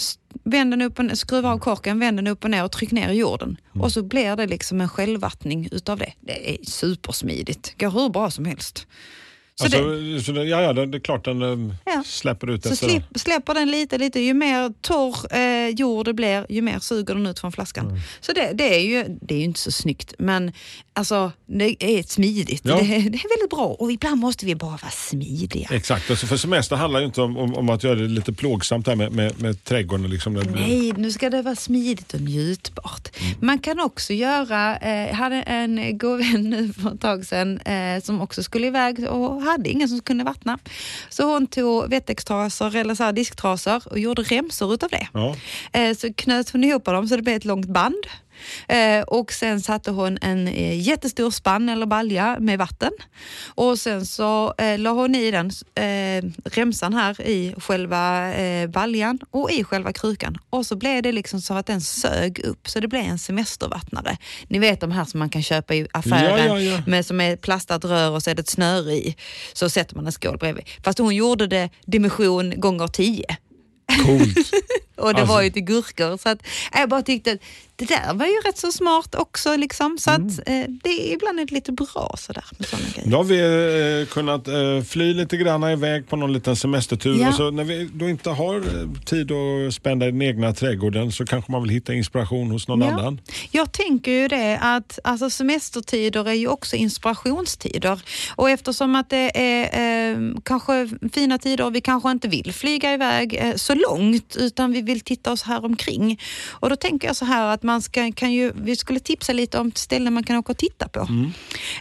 vänd 0.45 0.73
den 0.73 0.83
upp 0.83 0.99
och, 0.99 1.19
skruva 1.19 1.51
av 1.51 1.59
korken, 1.59 1.99
vänd 1.99 2.19
den 2.19 2.27
upp 2.27 2.45
och 2.45 2.51
ner 2.51 2.65
och 2.65 2.73
tryck 2.73 2.91
ner 2.91 3.09
i 3.09 3.19
jorden. 3.19 3.57
Mm. 3.75 3.85
Och 3.85 3.93
så 3.93 4.03
blir 4.03 4.37
det 4.37 4.47
liksom 4.47 4.81
en 4.81 4.89
självvattning 4.89 5.69
utav 5.73 5.99
det. 5.99 6.13
Det 6.21 6.55
är 6.55 6.65
supersmidigt, 6.65 7.79
går 7.79 7.91
hur 7.91 8.09
bra 8.09 8.31
som 8.31 8.45
helst. 8.45 8.87
Så 9.57 9.65
alltså, 9.65 9.81
det, 9.85 10.21
så 10.21 10.33
det, 10.33 10.45
ja, 10.45 10.63
ja, 10.63 10.73
det, 10.73 10.87
det 10.87 10.99
är 10.99 11.01
klart 11.01 11.25
den 11.25 11.43
eh, 11.43 11.75
Ja. 11.85 12.03
släpper 12.07 12.51
ut 12.51 12.63
så 12.63 12.73
efter 12.73 12.89
slipp, 12.89 13.03
släpper 13.15 13.55
den 13.55 13.71
lite, 13.71 13.99
lite. 13.99 14.21
Ju 14.21 14.35
mer 14.35 14.73
torr 14.81 15.37
eh, 15.37 15.69
jord 15.69 16.07
det 16.07 16.15
blir, 16.15 16.47
ju 16.49 16.63
mer 16.63 16.79
suger 16.79 17.15
den 17.15 17.27
ut 17.27 17.39
från 17.39 17.53
flaskan. 17.53 17.87
Mm. 17.87 18.01
Så 18.21 18.33
det, 18.33 18.53
det, 18.55 18.75
är 18.75 18.81
ju, 18.81 19.05
det 19.21 19.35
är 19.35 19.39
ju 19.39 19.45
inte 19.45 19.61
så 19.61 19.71
snyggt, 19.73 20.15
men 20.19 20.53
alltså, 20.95 21.33
det 21.47 21.85
är 21.85 22.03
smidigt. 22.03 22.63
Ja. 22.65 22.77
Det, 22.77 22.83
det 22.87 22.95
är 22.95 23.39
väldigt 23.39 23.51
bra 23.51 23.67
och 23.67 23.93
ibland 23.93 24.21
måste 24.21 24.47
vi 24.47 24.55
bara 24.55 24.71
vara 24.71 24.91
smidiga. 24.91 25.69
Exakt, 25.73 26.11
alltså 26.11 26.27
för 26.27 26.37
semester 26.37 26.77
handlar 26.77 27.01
ju 27.01 27.07
inte 27.07 27.23
om, 27.23 27.37
om, 27.37 27.55
om 27.55 27.69
att 27.69 27.85
göra 27.85 27.95
det 27.95 28.09
lite 28.09 28.33
plågsamt 28.33 28.87
här 28.87 28.97
med, 28.97 29.13
med, 29.13 29.41
med 29.41 29.65
trädgården. 29.65 30.11
Liksom. 30.11 30.35
Nej, 30.35 30.93
nu 30.97 31.13
ska 31.13 31.31
det 31.31 31.43
vara 31.43 31.57
smidigt 31.57 32.15
och 32.15 32.21
njutbart. 32.21 33.09
Man 33.41 33.59
kan 33.59 33.81
också 33.81 34.13
göra, 34.13 34.77
eh, 34.77 35.09
jag 35.09 35.15
hade 35.15 35.37
en 35.37 35.99
god 35.99 36.19
vän 36.19 36.51
nu 36.51 36.73
för 36.73 36.95
ett 36.95 37.01
tag 37.01 37.27
sedan 37.27 37.61
eh, 37.61 38.03
som 38.03 38.21
också 38.21 38.43
skulle 38.43 38.67
iväg 38.67 39.09
och 39.09 39.43
hade 39.43 39.71
ingen 39.71 39.89
som 39.89 40.01
kunde 40.01 40.25
vattna. 40.25 40.59
Så 41.09 41.33
hon 41.33 41.47
tog 41.47 41.91
wettextrasor 41.91 42.77
eller 42.77 42.95
så 42.95 43.13
disktrasor 43.13 43.83
och 43.91 43.99
gjorde 43.99 44.23
remsor 44.23 44.75
utav 44.75 44.89
det. 44.91 45.09
Ja. 45.13 45.37
Eh, 45.73 45.97
så 45.97 46.15
knöt 46.15 46.51
hon 46.51 46.65
ihop 46.65 46.85
dem 46.85 47.09
så 47.09 47.17
det 47.17 47.23
blev 47.23 47.37
ett 47.37 47.45
långt 47.45 47.67
band. 47.67 48.05
Eh, 48.69 49.03
och 49.03 49.33
sen 49.33 49.61
satte 49.61 49.91
hon 49.91 50.19
en 50.23 50.49
eh, 50.49 50.81
jättestor 50.81 51.31
spann 51.31 51.69
eller 51.69 51.87
balja 51.87 52.37
med 52.41 52.59
vatten. 52.59 52.91
Och 53.47 53.79
sen 53.79 54.07
så 54.07 54.55
eh, 54.59 54.79
la 54.79 54.91
hon 54.91 55.15
i 55.15 55.31
den 55.31 55.51
eh, 55.75 56.25
remsan 56.45 56.95
här 56.95 57.21
i 57.21 57.55
själva 57.59 58.35
eh, 58.35 58.69
baljan 58.69 59.19
och 59.31 59.51
i 59.51 59.65
själva 59.65 59.93
krukan. 59.93 60.37
Och 60.51 60.67
så 60.67 60.77
blev 60.77 61.03
det 61.03 61.13
liksom 61.13 61.41
så 61.41 61.55
att 61.55 61.67
den 61.67 61.81
sög 61.81 62.39
upp 62.45 62.69
så 62.69 62.81
det 62.81 62.89
blev 62.89 63.03
en 63.03 63.19
semestervattnare. 63.19 64.17
Ni 64.49 64.59
vet 64.59 64.81
de 64.81 64.93
här 64.93 65.05
som 65.05 65.19
man 65.19 65.29
kan 65.29 65.43
köpa 65.43 65.75
i 65.75 65.87
affären 65.93 66.47
Ja, 66.47 66.61
ja, 66.61 66.61
ja. 66.61 66.83
med 66.87 67.07
som 67.07 67.21
är 67.21 67.37
plastat 67.37 67.85
rör 67.85 68.11
och 68.11 68.23
så 68.23 68.31
är 68.31 68.35
det 68.35 68.41
ett 68.41 68.49
snöre 68.49 68.93
i. 68.93 69.17
Så 69.53 69.69
sätter 69.69 69.97
man 69.97 70.07
en 70.07 70.13
skål 70.13 70.39
bredvid. 70.39 70.65
Fast 70.85 70.99
hon 70.99 71.15
gjorde 71.15 71.47
det 71.47 71.71
dimension 71.87 72.61
gånger 72.61 72.89
tio. 72.89 73.37
Coolt. 74.05 74.37
Och 74.97 75.15
det 75.15 75.21
Alltså- 75.21 75.35
var 75.35 75.43
ju 75.43 75.51
till 75.51 75.63
gurkor. 75.65 76.17
Så 76.17 76.29
att, 76.29 76.39
jag 76.73 76.89
bara 76.89 77.03
tyckte 77.03 77.33
att 77.33 77.39
det 77.77 77.85
där 77.85 78.15
var 78.15 78.27
ju 78.27 78.33
rätt 78.47 78.59
så 78.59 78.73
smart 78.73 79.15
också. 79.15 79.57
Liksom. 79.57 79.99
Så 79.99 80.11
Mm. 80.11 80.27
att, 80.27 80.39
eh, 80.49 80.65
det 80.83 80.89
är 81.11 81.13
ibland 81.15 81.51
lite 81.51 81.73
bra 81.73 82.15
sådär 82.19 82.45
med 82.59 82.69
sådana 82.69 82.87
grejer. 82.95 83.11
Då 83.11 83.17
har 83.17 83.25
vi 83.25 84.01
eh, 84.03 84.07
kunnat 84.15 84.49
eh, 84.49 84.83
fly 84.89 85.15
lite 85.15 85.37
grann 85.37 85.65
iväg 85.65 86.09
på 86.09 86.17
någon 86.17 86.33
liten 86.33 86.57
semestertur. 86.57 87.21
Ja. 87.21 87.29
Och 87.29 87.35
så 87.35 87.51
när 87.51 87.65
vi 87.65 87.91
då 87.95 88.09
inte 88.09 88.31
har 88.31 88.57
eh, 88.57 88.91
tid 89.05 89.33
att 89.33 89.75
spända 89.75 90.07
i 90.09 90.11
den 90.11 90.23
egna 90.23 90.53
trädgården 90.53 91.13
så 91.13 91.27
kanske 91.27 91.53
man 91.53 91.63
vill 91.63 91.71
hitta 91.71 91.95
inspiration 91.95 92.51
hos 92.51 92.69
någon 92.69 92.83
annan. 92.83 93.21
Jag 93.51 93.73
tänker 93.73 94.11
ju 94.13 94.29
det 94.29 94.59
att 94.63 94.99
alltså 95.05 95.31
semestertider 95.31 96.29
är 96.29 96.33
ju 96.35 96.49
också 96.49 96.77
inspirationstider. 96.77 98.01
Och 98.37 98.51
eftersom 98.51 98.97
att 98.97 99.11
det 99.11 99.31
är 99.41 100.13
eh, 100.13 100.19
kanske 100.43 100.89
fina 101.13 101.39
tider 101.39 101.65
och 101.65 101.75
vi 101.75 101.81
kanske 101.81 102.11
inte 102.11 102.29
vill 102.29 102.53
flyga 102.53 102.95
iväg 102.95 103.35
eh, 103.41 103.55
så 103.55 103.75
långt 103.75 104.37
utan 104.37 104.73
vi 104.73 104.83
vill 104.85 105.01
titta 105.01 105.33
oss 105.33 105.43
här 105.43 105.65
omkring. 105.65 106.21
Och 106.51 106.71
då 106.71 106.77
tänker 106.77 107.07
jag 107.07 107.17
så 107.17 107.25
här 107.25 107.55
att 107.55 107.63
man 107.63 107.83
ska, 107.83 108.13
kan 108.13 108.33
ju, 108.33 108.53
vi 108.55 108.77
skulle 108.77 109.01
tipsa 109.01 109.33
lite 109.33 109.59
om 109.59 109.73
ställen 109.75 110.15
man 110.15 110.25
kan 110.25 110.37
åka 110.37 110.53
och 110.53 110.59
titta 110.59 110.89
på. 110.89 111.01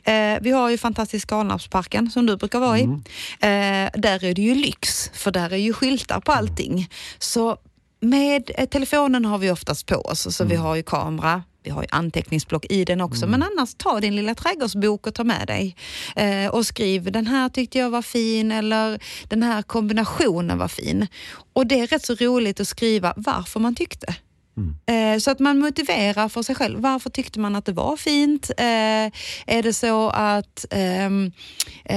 Eh, 0.04 0.38
vi 0.42 0.52
har 0.52 0.70
ju 0.70 0.78
fantastiska 0.78 1.36
Alnarpsparken 1.36 2.12
som 2.12 2.26
du 2.26 2.38
brukar 2.38 2.60
vara 2.60 2.80
i. 2.80 2.84
Eh, 2.84 3.90
där 4.02 4.24
är 4.24 4.34
det 4.34 4.42
ju 4.42 4.56
lyx 4.56 5.10
för 5.14 5.32
där 5.32 5.54
är 5.54 5.58
ju 5.58 5.74
skyltar 5.74 6.20
på 6.20 6.32
allting. 6.32 6.90
Så 7.20 7.58
med 8.00 8.52
eh, 8.56 8.66
telefonen 8.70 9.26
har 9.26 9.38
vi 9.38 9.52
oftast 9.52 9.86
på 9.86 9.96
oss, 9.96 10.36
så 10.36 10.44
vi 10.44 10.56
har 10.56 10.76
ju 10.76 10.84
kamera. 10.84 11.44
Vi 11.64 11.70
har 11.70 11.82
ju 11.82 11.88
anteckningsblock 11.92 12.66
i 12.70 12.86
den 12.86 13.02
också, 13.02 13.28
men 13.28 13.44
annars 13.44 13.76
ta 13.76 14.00
din 14.00 14.16
lilla 14.16 14.36
trädgårdsbok 14.36 15.08
och 15.08 15.14
ta 15.14 15.24
med 15.24 15.48
dig. 15.48 15.76
Eh, 16.16 16.48
och 16.48 16.66
skriv, 16.66 17.12
den 17.12 17.28
här 17.28 17.50
tyckte 17.50 17.78
jag 17.78 17.90
var 17.90 18.02
fin 18.02 18.52
eller 18.52 19.00
den 19.28 19.44
här 19.44 19.62
kombinationen 19.62 20.58
var 20.58 20.68
fin. 20.68 21.08
Och 21.54 21.68
det 21.68 21.80
är 21.80 21.88
rätt 21.88 22.06
så 22.06 22.16
roligt 22.16 22.60
att 22.60 22.68
skriva 22.68 23.14
varför 23.16 23.60
man 23.60 23.76
tyckte. 23.76 24.16
Eh, 24.86 25.20
Så 25.20 25.32
att 25.32 25.40
man 25.40 25.60
motiverar 25.60 26.30
för 26.30 26.42
sig 26.42 26.56
själv. 26.56 26.80
Varför 26.80 27.10
tyckte 27.10 27.40
man 27.40 27.56
att 27.56 27.66
det 27.66 27.72
var 27.72 27.98
fint? 27.98 28.52
Eh, 28.58 28.66
är 29.56 29.64
det 29.64 29.74
så 29.74 30.10
att 30.10 30.66
ehm, 30.70 31.32
eh, 31.86 31.96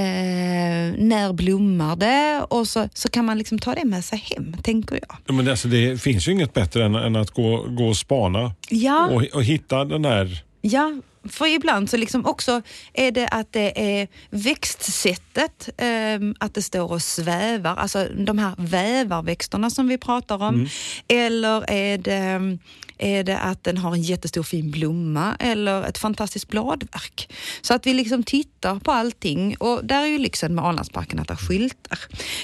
när 0.97 1.33
blommar 1.33 1.95
det? 1.95 2.45
Och 2.49 2.67
så, 2.67 2.89
så 2.93 3.09
kan 3.09 3.25
man 3.25 3.37
liksom 3.37 3.59
ta 3.59 3.75
det 3.75 3.85
med 3.85 4.05
sig 4.05 4.23
hem, 4.35 4.55
tänker 4.63 4.95
jag. 4.95 5.17
Ja, 5.25 5.33
Men 5.33 5.47
alltså, 5.49 5.67
det 5.67 6.01
finns 6.01 6.27
ju 6.27 6.31
inget 6.31 6.53
bättre 6.53 6.85
än, 6.85 6.95
än 6.95 7.15
att 7.15 7.31
gå, 7.31 7.65
gå 7.69 7.87
och 7.87 7.97
spana 7.97 8.51
Ja. 8.69 9.07
och, 9.07 9.23
och 9.33 9.43
hitta 9.43 9.85
den 9.85 10.05
här 10.05 10.43
Ja, 10.61 10.95
för 11.29 11.47
ibland 11.47 11.89
så 11.89 11.97
liksom 11.97 12.25
också 12.25 12.61
är 12.93 13.11
det 13.11 13.27
att 13.27 13.53
det 13.53 13.99
är 13.99 14.07
växtsättet, 14.29 15.69
ehm, 15.77 16.35
att 16.39 16.53
det 16.53 16.61
står 16.61 16.91
och 16.91 17.01
svävar, 17.01 17.75
alltså 17.75 18.07
de 18.17 18.37
här 18.37 18.53
vävarväxterna 18.57 19.69
som 19.69 19.87
vi 19.87 19.97
pratar 19.97 20.43
om. 20.43 20.67
Eller 21.07 21.71
är 21.71 21.97
det, 21.97 22.57
är 22.97 23.23
det 23.23 23.37
att 23.37 23.63
den 23.63 23.77
har 23.77 23.93
en 23.93 24.01
jättestor 24.01 24.43
fin 24.43 24.71
blomma 24.71 25.35
eller 25.39 25.83
ett 25.83 25.97
fantastiskt 25.97 26.47
bladverk. 26.47 27.33
Så 27.61 27.73
att 27.73 27.87
vi 27.87 27.93
liksom 27.93 28.23
tittar 28.23 28.79
på 28.79 28.91
allting 28.91 29.55
och 29.57 29.85
där 29.85 30.01
är 30.01 30.05
ju 30.05 30.17
lyxen 30.17 30.55
med 30.55 30.65
Arlandsparken 30.65 31.19
att 31.19 31.27
det 31.27 31.35
skyltar. 31.35 31.99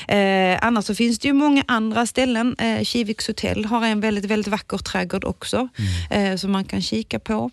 Eh, 0.08 0.60
annars 0.62 0.86
så 0.86 0.96
finns 0.96 1.20
det 1.20 1.28
ju 1.28 1.34
många 1.34 1.64
andra 1.68 2.06
ställen. 2.06 2.56
Eh, 2.60 2.84
Kiviks 2.84 3.28
hotell 3.28 3.66
har 3.66 3.86
en 3.86 4.02
väldigt, 4.02 4.26
väldigt 4.26 4.52
vacker 4.52 4.78
trädgård 4.78 5.24
också 5.24 5.68
eh, 6.10 6.36
som 6.36 6.52
man 6.52 6.66
kan 6.66 6.82
kika 6.82 7.20
på. 7.20 7.52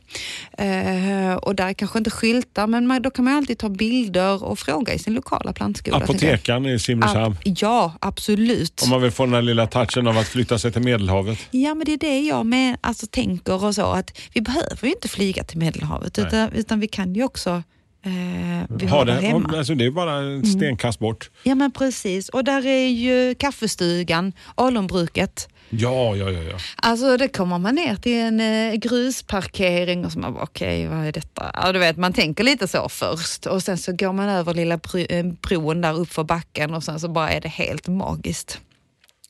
Eh, 0.58 1.19
och 1.34 1.54
där 1.54 1.72
kanske 1.72 1.98
inte 1.98 2.10
skyltar, 2.10 2.66
men 2.66 2.86
man, 2.86 3.02
då 3.02 3.10
kan 3.10 3.24
man 3.24 3.34
alltid 3.34 3.58
ta 3.58 3.68
bilder 3.68 4.44
och 4.44 4.58
fråga 4.58 4.94
i 4.94 4.98
sin 4.98 5.14
lokala 5.14 5.52
plantskola. 5.52 5.96
apotekaren 5.96 6.66
i 6.66 6.78
Simrishamn. 6.78 7.36
Ja, 7.44 7.92
absolut. 8.00 8.82
Om 8.82 8.90
man 8.90 9.02
vill 9.02 9.10
få 9.10 9.24
den 9.24 9.34
här 9.34 9.42
lilla 9.42 9.66
touchen 9.66 10.06
av 10.06 10.18
att 10.18 10.28
flytta 10.28 10.58
sig 10.58 10.72
till 10.72 10.82
Medelhavet. 10.82 11.38
Ja, 11.50 11.74
men 11.74 11.84
det 11.84 11.92
är 11.92 11.98
det 11.98 12.20
jag 12.20 12.46
med, 12.46 12.76
alltså, 12.80 13.06
tänker 13.06 13.64
och 13.64 13.74
så. 13.74 13.86
Att 13.86 14.18
vi 14.32 14.40
behöver 14.40 14.84
ju 14.84 14.90
inte 14.90 15.08
flyga 15.08 15.44
till 15.44 15.58
Medelhavet, 15.58 16.18
utan, 16.18 16.52
utan 16.52 16.80
vi 16.80 16.88
kan 16.88 17.14
ju 17.14 17.24
också 17.24 17.50
eh, 17.50 17.60
vi 18.02 18.86
Ha 18.86 18.98
har 18.98 19.04
det, 19.04 19.12
hemma. 19.12 19.58
alltså, 19.58 19.74
det 19.74 19.84
är 19.84 19.90
bara 19.90 20.14
en 20.14 20.46
stenkast 20.46 20.98
bort. 20.98 21.30
Ja, 21.42 21.54
men 21.54 21.70
precis. 21.70 22.28
Och 22.28 22.44
där 22.44 22.66
är 22.66 22.88
ju 22.88 23.34
kaffestugan, 23.34 24.32
Alunbruket. 24.54 25.48
Ja, 25.70 26.16
ja, 26.16 26.30
ja. 26.30 26.42
ja. 26.42 26.56
Alltså 26.76 27.16
det 27.16 27.28
kommer 27.28 27.58
man 27.58 27.74
ner 27.74 27.96
till 27.96 28.16
en 28.16 28.40
eh, 28.40 28.74
grusparkering 28.74 30.04
och 30.04 30.12
så 30.12 30.18
man 30.18 30.34
bara 30.34 30.42
okej 30.42 30.86
vad 30.86 31.06
är 31.06 31.12
detta? 31.12 31.50
Ja, 31.54 31.72
du 31.72 31.78
vet 31.78 31.96
man 31.96 32.12
tänker 32.12 32.44
lite 32.44 32.68
så 32.68 32.88
först 32.88 33.46
och 33.46 33.62
sen 33.62 33.78
så 33.78 33.92
går 33.92 34.12
man 34.12 34.28
över 34.28 34.54
lilla 34.54 34.80
eh, 35.08 35.26
bron 35.26 35.80
där 35.80 35.98
upp 35.98 36.12
för 36.12 36.24
backen 36.24 36.74
och 36.74 36.84
sen 36.84 37.00
så 37.00 37.08
bara 37.08 37.30
är 37.30 37.40
det 37.40 37.48
helt 37.48 37.88
magiskt. 37.88 38.60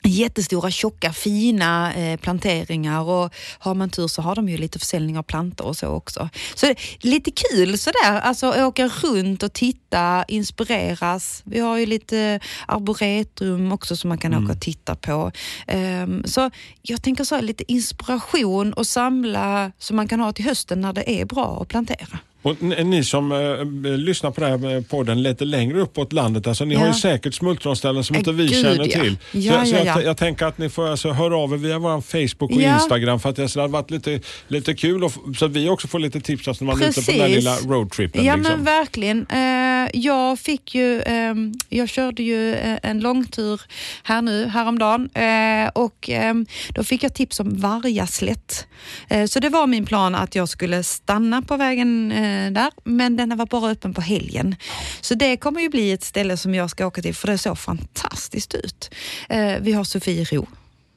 Jättestora, 0.04 0.70
tjocka, 0.70 1.12
fina 1.12 1.94
eh, 1.94 2.20
planteringar 2.20 3.00
och 3.00 3.34
har 3.58 3.74
man 3.74 3.90
tur 3.90 4.08
så 4.08 4.22
har 4.22 4.34
de 4.34 4.48
ju 4.48 4.56
lite 4.56 4.78
försäljning 4.78 5.18
av 5.18 5.22
plantor 5.22 5.66
och 5.66 5.76
så 5.76 5.88
också. 5.88 6.28
Så 6.54 6.66
det 6.66 6.76
lite 7.00 7.30
kul 7.30 7.78
sådär, 7.78 8.20
alltså 8.20 8.64
åka 8.64 8.88
runt 8.88 9.42
och 9.42 9.52
titta, 9.52 10.24
inspireras. 10.28 11.42
Vi 11.44 11.60
har 11.60 11.76
ju 11.76 11.86
lite 11.86 12.40
arboretum 12.68 13.72
också 13.72 13.96
som 13.96 14.08
man 14.08 14.18
kan 14.18 14.34
åka 14.34 14.52
och 14.52 14.60
titta 14.60 14.94
på. 14.94 15.32
Ehm, 15.66 16.24
så 16.24 16.50
jag 16.82 17.02
tänker 17.02 17.24
så 17.24 17.34
här, 17.34 17.42
lite 17.42 17.72
inspiration 17.72 18.72
och 18.72 18.86
samla 18.86 19.72
som 19.78 19.96
man 19.96 20.08
kan 20.08 20.20
ha 20.20 20.32
till 20.32 20.44
hösten 20.44 20.80
när 20.80 20.92
det 20.92 21.10
är 21.10 21.24
bra 21.24 21.58
att 21.62 21.68
plantera. 21.68 22.18
Och 22.42 22.62
ni 22.62 23.04
som 23.04 23.32
eh, 23.32 23.96
lyssnar 23.96 24.30
på 24.30 24.40
det 24.40 24.46
här 24.46 24.80
podden 24.80 25.22
lite 25.22 25.44
längre 25.44 25.80
uppåt 25.80 26.12
landet, 26.12 26.46
alltså, 26.46 26.64
ni 26.64 26.74
Ja. 26.74 26.80
har 26.80 26.86
ju 26.86 26.92
säkert 26.94 27.34
smultronställen 27.34 28.04
som 28.04 28.14
Eh, 28.16 28.18
inte 28.20 28.32
vi 28.32 28.46
gud, 28.46 28.62
känner 28.62 28.88
ja. 28.96 29.02
till. 29.02 29.16
Ja, 29.32 29.60
så 29.64 29.70
så 29.70 29.76
ja, 29.76 29.78
jag, 29.78 29.86
ja. 29.86 29.94
t- 29.94 30.02
jag 30.04 30.16
tänker 30.16 30.46
att 30.46 30.58
ni 30.58 30.68
får 30.68 30.88
alltså 30.88 31.10
höra 31.12 31.36
av 31.36 31.52
er 31.52 31.56
via 31.56 31.78
vår 31.78 32.00
Facebook 32.00 32.50
och. 32.50 32.60
Instagram 32.62 33.20
för 33.20 33.28
att 33.28 33.36
det 33.36 33.48
så 33.48 33.60
hade 33.60 33.72
varit 33.72 33.90
lite, 33.90 34.20
lite 34.48 34.74
kul 34.74 35.04
och, 35.04 35.12
så 35.38 35.44
att 35.44 35.50
vi 35.50 35.68
också 35.68 35.88
får 35.88 35.98
lite 35.98 36.20
tips 36.20 36.48
alltså, 36.48 36.64
när 36.64 36.72
man 36.72 36.82
är 36.82 36.88
ute 36.88 37.02
på 37.02 37.10
den 37.10 37.20
här 37.20 37.26
Precis. 37.28 37.44
lilla 37.64 37.74
roadtrippen. 37.76 38.24
Ja 38.24 38.36
liksom. 38.36 38.54
men 38.54 38.64
verkligen. 38.64 39.26
Eh, 39.26 39.90
jag 40.00 40.38
fick 40.38 40.74
ju, 40.74 41.02
ehm, 41.02 41.52
jag 41.68 41.88
körde 41.88 42.22
ju 42.22 42.54
eh, 42.54 42.78
en 42.82 43.00
långtur 43.00 43.60
här 44.02 44.22
nu 44.22 44.46
häromdagen 44.46 45.10
eh, 45.14 45.70
och 45.74 46.10
ehm, 46.10 46.46
då 46.74 46.84
fick 46.84 47.02
jag 47.02 47.14
tips 47.14 47.40
om 47.40 47.60
Vargaslätt. 47.60 48.66
Eh, 49.08 49.26
så 49.26 49.40
det 49.40 49.48
var 49.48 49.66
min 49.66 49.86
plan 49.86 50.14
att 50.14 50.34
jag 50.34 50.48
skulle 50.48 50.82
stanna 50.82 51.42
på 51.42 51.56
vägen 51.56 52.12
eh, 52.12 52.29
Eh, 52.30 52.52
där 52.52 52.70
men 52.84 53.16
den 53.16 53.36
var 53.36 53.46
bara 53.46 53.70
öppen 53.70 53.94
på 53.94 54.00
helgen. 54.00 54.56
Så 55.00 55.14
det 55.14 55.36
kommer 55.36 55.60
ju 55.60 55.68
bli 55.68 55.92
ett 55.92 56.04
ställe 56.04 56.36
som 56.36 56.54
jag 56.54 56.70
ska 56.70 56.86
åka 56.86 57.02
till 57.02 57.14
för 57.14 57.28
det 57.28 57.38
såg 57.38 57.58
fantastiskt 57.58 58.54
ut. 58.54 58.90
Eh, 59.28 59.54
vi 59.60 59.72
har 59.72 59.84
Sofiero 59.84 60.46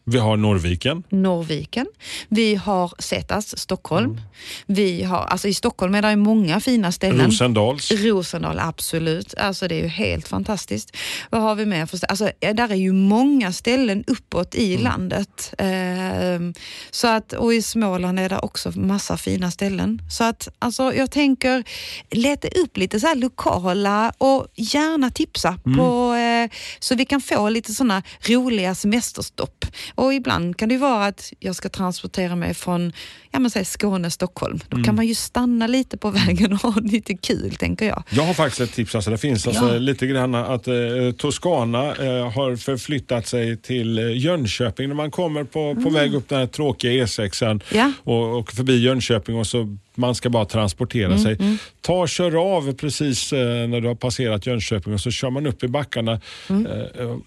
vi 0.05 0.17
har 0.17 0.37
Norrviken. 0.37 1.03
Norrviken. 1.09 1.87
Vi 2.29 2.55
har 2.55 2.91
Setas, 2.99 3.59
Stockholm. 3.59 4.21
Vi 4.65 5.03
har, 5.03 5.17
alltså 5.17 5.47
I 5.47 5.53
Stockholm 5.53 5.95
är 5.95 6.01
det 6.01 6.15
många 6.15 6.59
fina 6.59 6.91
ställen. 6.91 7.25
Rosendals. 7.25 7.91
Rosendal, 7.91 8.59
absolut. 8.59 9.33
Alltså 9.37 9.67
det 9.67 9.75
är 9.75 9.81
ju 9.81 9.87
helt 9.87 10.27
fantastiskt. 10.27 10.97
Vad 11.29 11.41
har 11.41 11.55
vi 11.55 11.65
mer 11.65 11.85
för 11.85 11.99
Alltså 12.09 12.31
där 12.39 12.71
är 12.71 12.75
ju 12.75 12.91
många 12.91 13.53
ställen 13.53 14.03
uppåt 14.07 14.55
i 14.55 14.77
landet. 14.77 15.53
Ehm, 15.57 16.53
så 16.91 17.07
att, 17.07 17.33
och 17.33 17.53
i 17.53 17.61
Småland 17.61 18.19
är 18.19 18.29
det 18.29 18.39
också 18.39 18.71
massa 18.79 19.17
fina 19.17 19.51
ställen. 19.51 20.01
Så 20.11 20.23
att 20.23 20.47
alltså 20.59 20.93
jag 20.93 21.11
tänker 21.11 21.63
leta 22.11 22.47
upp 22.47 22.77
lite 22.77 22.99
så 22.99 23.13
lokala 23.15 24.13
och 24.17 24.47
gärna 24.55 25.09
tipsa 25.09 25.59
på, 25.63 26.13
eh, 26.13 26.32
så 26.79 26.95
vi 26.95 27.05
kan 27.05 27.21
få 27.21 27.49
lite 27.49 27.73
sådana 27.73 28.03
roliga 28.27 28.75
semesterstopp. 28.75 29.65
Och 29.95 30.13
ibland 30.13 30.57
kan 30.57 30.69
det 30.69 30.73
ju 30.75 30.79
vara 30.79 31.05
att 31.05 31.33
jag 31.39 31.55
ska 31.55 31.69
transportera 31.69 32.35
mig 32.35 32.53
från 32.53 32.93
ja, 33.31 33.39
men 33.39 33.51
säg 33.51 33.65
Skåne, 33.65 34.11
Stockholm. 34.11 34.59
Då 34.69 34.83
kan 34.83 34.95
man 34.95 35.07
ju 35.07 35.15
stanna 35.15 35.67
lite 35.67 35.97
på 35.97 36.09
vägen 36.09 36.53
och 36.53 36.59
ha 36.59 36.73
lite 36.81 37.13
kul, 37.13 37.55
tänker 37.55 37.85
jag. 37.87 38.03
Jag 38.09 38.23
har 38.23 38.33
faktiskt 38.33 38.61
ett 38.61 38.73
tips. 38.73 38.95
Alltså 38.95 39.11
det 39.11 39.17
finns 39.17 39.47
alltså 39.47 39.73
Ja. 39.73 39.77
lite 39.79 40.07
grann 40.07 40.35
att 40.35 40.67
eh, 40.67 40.73
Toscana 41.17 41.85
eh, 41.95 42.31
har 42.31 42.55
förflyttat 42.55 43.27
sig 43.27 43.57
till 43.57 43.97
eh, 43.99 44.17
Jönköping. 44.17 44.87
När 44.87 44.95
man 44.95 45.11
kommer 45.11 45.43
på, 45.43 45.75
på 45.83 45.89
väg 45.89 46.13
upp 46.15 46.29
den 46.29 46.39
här 46.39 46.47
tråkiga 46.47 47.05
E6 47.05 47.43
Mm. 47.43 47.59
Ja. 47.71 47.91
och, 48.03 48.39
och 48.39 48.51
förbi 48.51 48.77
Jönköping 48.83 49.35
och 49.35 49.47
så 49.47 49.77
man 49.95 50.15
ska 50.15 50.29
bara 50.29 50.45
transportera 50.45 51.05
Mm, 51.05 51.19
sig. 51.19 51.37
Ta 51.81 51.93
och 52.01 52.09
kör 52.09 52.55
av 52.55 52.73
precis 52.73 53.33
eh, 53.33 53.67
när 53.67 53.81
du 53.81 53.87
har 53.87 53.95
passerat 53.95 54.45
Jönköping 54.47 54.93
och 54.93 54.99
så 55.01 55.11
kör 55.11 55.29
man 55.29 55.45
upp 55.47 55.63
i 55.63 55.67
backarna. 55.67 56.19
Mm. 56.49 56.65
Eh, 56.65 56.77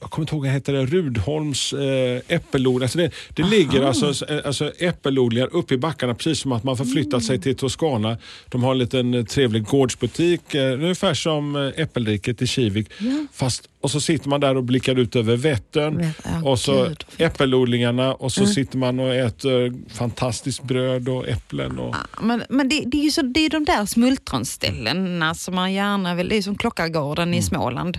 jag 0.00 0.10
kommer 0.10 0.22
inte 0.24 0.34
ihåg, 0.34 0.46
heter 0.46 0.72
det? 0.72 0.86
Rudholms 0.86 1.72
eh, 1.72 2.20
äppelodling. 2.28 2.82
Alltså 2.84 2.98
det 2.98 3.10
det 3.30 3.42
ligger 3.42 3.82
alltså, 3.82 4.32
eh, 4.32 4.40
alltså 4.44 4.72
äppelodlingar 4.78 5.48
uppe 5.52 5.74
i 5.74 5.78
backarna 5.78 6.14
precis 6.14 6.38
som 6.40 6.52
att 6.52 6.64
man 6.64 6.76
förflyttat 6.76 7.12
Mm. 7.12 7.20
sig 7.20 7.40
till 7.40 7.56
Toscana. 7.56 8.18
De 8.48 8.62
har 8.62 8.72
en 8.72 8.78
liten 8.78 9.14
eh, 9.14 9.24
trevlig 9.24 9.64
gårdsbutik, 9.64 10.54
eh, 10.54 10.72
ungefär 10.72 11.14
som 11.14 11.56
eh, 11.56 11.72
Äppelriket 11.82 12.42
i 12.42 12.46
Kivik. 12.46 12.88
Fast, 13.32 13.68
och 13.86 13.90
så 13.90 14.00
sitter 14.00 14.28
man 14.28 14.40
där 14.40 14.56
och 14.56 14.64
blickar 14.64 14.98
ut 14.98 15.16
över 15.16 15.36
Vättern. 15.36 16.00
Vä- 16.00 16.10
ja, 16.24 16.50
och 16.50 16.58
så 16.58 16.84
gud, 16.84 17.04
äppelodlingarna. 17.18 18.14
Och 18.14 18.20
Mm. 18.20 18.30
så 18.30 18.46
sitter 18.46 18.78
man 18.78 19.00
och 19.00 19.14
äter 19.14 19.72
fantastiskt 19.94 20.62
bröd 20.62 21.08
och 21.08 21.28
äpplen. 21.28 21.78
Och, 21.78 21.94
Men, 22.22 22.42
men 22.48 22.68
det, 22.68 22.82
det 22.86 22.98
är 23.00 23.02
ju 23.04 23.10
så, 23.10 23.22
det 23.22 23.40
är 23.40 23.50
de 23.50 23.64
där 23.64 23.86
smultronställena 23.86 25.34
som 25.34 25.54
man 25.54 25.72
gärna 25.72 26.14
vill, 26.14 26.28
det 26.28 26.36
är 26.36 26.42
som 26.42 26.56
Klockargården 26.58 27.34
i 27.34 27.42
Småland 27.42 27.98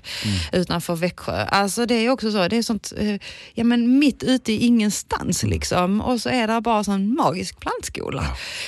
utanför 0.52 0.96
Växjö. 0.96 1.44
Alltså 1.46 1.86
det 1.86 1.96
är 1.96 2.10
också 2.10 2.32
så, 2.32 2.48
det 2.48 2.58
är 2.58 2.62
sånt, 2.64 2.94
eh, 2.98 3.16
ja 3.54 3.64
men 3.64 4.00
mitt 4.00 4.24
ute 4.24 4.52
i 4.54 4.66
ingenstans 4.66 5.44
liksom. 5.44 6.02
Och 6.02 6.22
så 6.22 6.30
är 6.30 6.48
det 6.48 6.62
bara 6.62 6.84
sån 6.84 7.16
magisk 7.16 7.60
plantskola. 7.60 8.24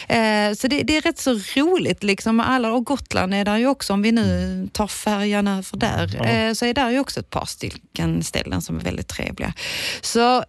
Eh, 0.07 0.53
så 0.57 0.67
det, 0.67 0.83
det 0.83 0.97
är 0.97 1.01
rätt 1.01 1.19
så 1.19 1.39
roligt 1.55 2.03
liksom. 2.03 2.39
Alla, 2.39 2.71
och 2.73 2.85
Gotland 2.85 3.33
är 3.33 3.45
där 3.45 3.57
ju 3.57 3.67
också, 3.67 3.93
om 3.93 4.01
vi 4.01 4.11
nu 4.11 4.67
tar 4.71 4.87
färjan 4.87 5.47
över 5.47 5.77
där, 5.77 6.03
eh, 6.47 6.53
så 6.53 6.65
är 6.65 6.73
där 6.73 6.89
ju 6.91 6.99
också 6.99 7.08
ett 7.17 7.29
par 7.29 7.45
stycken 7.45 8.23
ställen 8.23 8.61
som 8.61 8.75
är 8.75 8.81
väldigt 8.81 9.07
trevliga. 9.07 9.53
Så, 10.01 10.43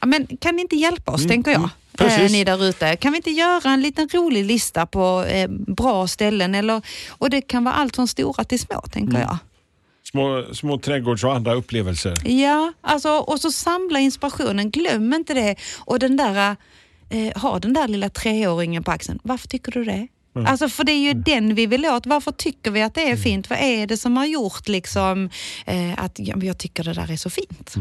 ja, 0.00 0.06
men 0.06 0.26
kan 0.40 0.56
ni 0.56 0.62
inte 0.62 0.76
hjälpa 0.76 1.12
oss, 1.12 1.26
tänker 1.26 1.50
jag? 1.50 1.70
Precis. 1.96 2.18
Eh, 2.18 2.30
ni 2.30 2.44
där 2.44 2.64
ute. 2.64 2.96
Kan 2.96 3.12
vi 3.12 3.16
inte 3.16 3.30
göra 3.30 3.70
en 3.70 3.80
liten 3.82 4.08
rolig 4.08 4.44
lista 4.44 4.86
på 4.86 5.24
eh, 5.24 5.48
bra 5.50 6.06
ställen? 6.06 6.54
Eller, 6.54 6.82
och 7.08 7.30
det 7.30 7.40
kan 7.40 7.64
vara 7.64 7.74
allt 7.74 7.96
från 7.96 8.08
stora 8.08 8.44
till 8.44 8.60
små, 8.60 8.80
tänker 8.80 9.18
jag. 9.20 9.38
små, 10.12 10.54
små 10.54 10.78
trädgårds 10.78 11.24
och 11.24 11.34
andra 11.34 11.54
upplevelser. 11.54 12.14
Ja, 12.30 12.72
alltså, 12.80 13.10
och 13.10 13.40
så 13.40 13.52
samla 13.52 14.00
inspirationen. 14.00 14.70
Glöm 14.70 15.14
inte 15.14 15.34
det. 15.34 15.56
Och 15.76 15.98
den 15.98 16.16
där, 16.16 16.56
eh, 17.10 17.42
ha 17.42 17.58
den 17.58 17.72
där 17.72 17.88
lilla 17.88 18.08
treåringen 18.08 18.84
på 18.84 18.90
axeln. 18.90 19.18
Varför 19.22 19.48
tycker 19.48 19.72
du 19.72 19.84
det? 19.84 20.08
Alltså 20.46 20.68
för 20.68 20.84
det 20.84 20.92
är 20.92 21.00
ju 21.00 21.14
den 21.14 21.54
vi 21.54 21.66
vill 21.66 21.86
åt. 21.86 22.06
Varför 22.06 22.32
tycker 22.32 22.70
vi 22.70 22.82
att 22.82 22.94
det 22.94 23.10
är 23.10 23.16
fint? 23.16 23.50
Vad 23.50 23.58
är 23.58 23.86
det 23.86 23.96
som 23.96 24.16
har 24.16 24.26
gjort 24.26 24.68
liksom, 24.68 25.30
eh, 25.66 25.92
att 25.96 26.18
ja, 26.18 26.36
jag 26.42 26.58
tycker 26.58 26.84
det 26.84 26.92
där 26.92 27.10
är 27.12 27.16
så 27.16 27.30
fint? 27.30 27.74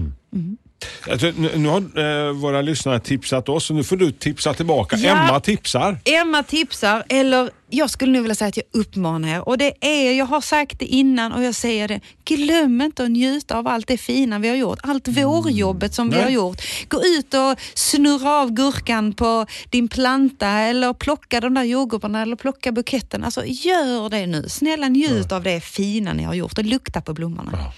Alltså, 1.12 1.32
nu, 1.38 1.68
har 1.68 2.28
eh, 2.28 2.32
våra 2.32 2.62
lyssnare 2.62 3.00
tipsat 3.00 3.50
oss 3.50 3.70
och 3.70 3.76
nu 3.76 3.84
får 3.84 3.98
du 3.98 4.12
tipsa 4.12 4.54
tillbaka. 4.54 4.96
Ja. 4.96 5.10
Emma 5.10 5.40
tipsar. 5.40 5.98
Emma 6.06 6.44
tipsar, 6.44 7.04
eller 7.10 7.50
jag 7.70 7.90
skulle 7.90 8.12
nu 8.12 8.22
vilja 8.22 8.36
säga 8.36 8.48
att 8.48 8.58
jag 8.58 8.66
uppmanar 8.72 9.30
er. 9.30 9.50
Och 9.50 9.58
det 9.58 9.74
är, 9.82 10.12
jag 10.12 10.26
har 10.26 10.42
sagt 10.42 10.80
det 10.80 10.86
innan 10.86 11.32
och 11.32 11.44
jag 11.44 11.56
säger 11.56 11.88
det, 11.88 12.00
glöm 12.26 12.82
inte 12.82 13.04
att 13.04 13.12
njuta 13.12 13.58
av 13.58 13.68
allt 13.68 13.88
det 13.88 13.98
fina 13.98 14.40
vi 14.40 14.50
har 14.50 14.56
gjort. 14.56 14.80
Allt 14.84 15.08
vårjobbet 15.08 15.94
som 15.94 16.10
vi 16.10 16.16
Nej. 16.16 16.24
har 16.24 16.32
gjort. 16.32 16.62
Gå 16.88 17.02
ut 17.04 17.34
och 17.34 17.60
snurra 17.74 18.32
av 18.32 18.52
gurkan 18.52 19.14
på 19.14 19.46
din 19.70 19.88
planta 19.88 20.48
eller 20.48 20.94
plocka 20.94 21.42
de 21.42 21.54
där 21.54 21.64
jordgubbarna 21.64 22.22
eller 22.22 22.36
plocka 22.36 22.72
buketten. 22.72 23.24
Alltså 23.24 23.46
gör 23.46 24.10
det 24.10 24.28
nu. 24.28 24.50
Snälla 24.50 24.88
njut 24.88 25.32
av 25.32 25.44
det 25.44 25.62
fina 25.62 26.14
ni 26.14 26.24
har 26.24 26.34
gjort 26.34 26.58
och 26.58 26.64
lukta 26.64 27.02
på 27.02 27.14
blommorna. 27.14 27.52
Ja, 27.54 27.74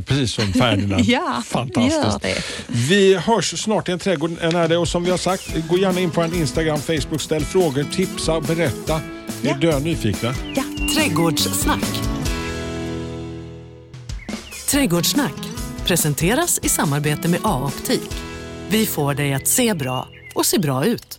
precis 0.00 0.32
som 0.32 0.52
Ferdinand. 0.52 1.04
Ja, 1.08 1.42
Fantastiskt. 1.46 1.96
gör 1.96 2.18
det. 2.22 2.42
Vi 2.66 3.14
hörs 3.14 3.60
snart 3.62 3.88
i 3.88 3.92
en 3.92 3.98
trädgård 3.98 4.30
när 4.52 4.68
det 4.68 4.76
och 4.76 4.88
som 4.88 5.04
vi 5.04 5.10
har 5.10 5.18
sagt, 5.18 5.68
gå 5.68 5.78
gärna 5.78 6.00
in 6.00 6.10
på 6.10 6.22
en 6.22 6.34
Instagram, 6.34 6.78
Facebook, 6.80 7.20
ställ 7.20 7.44
frågor, 7.44 7.86
tipsa, 7.94 8.40
berätta. 8.40 9.00
Vi 9.42 9.48
är 9.48 9.52
Ja. 9.52 9.70
dö 9.70 9.78
nyfikna. 9.78 10.34
Ja. 10.54 10.62
Trädgårdssnack. 10.94 11.84
Trädgårdssnack 14.70 15.34
presenteras 15.86 16.60
i 16.62 16.68
samarbete 16.68 17.28
med 17.28 17.40
A-optik. 17.42 18.10
Vi 18.68 18.86
får 18.86 19.14
dig 19.14 19.34
att 19.34 19.48
se 19.48 19.74
bra 19.74 20.08
och 20.34 20.46
se 20.46 20.58
bra 20.58 20.84
ut. 20.84 21.18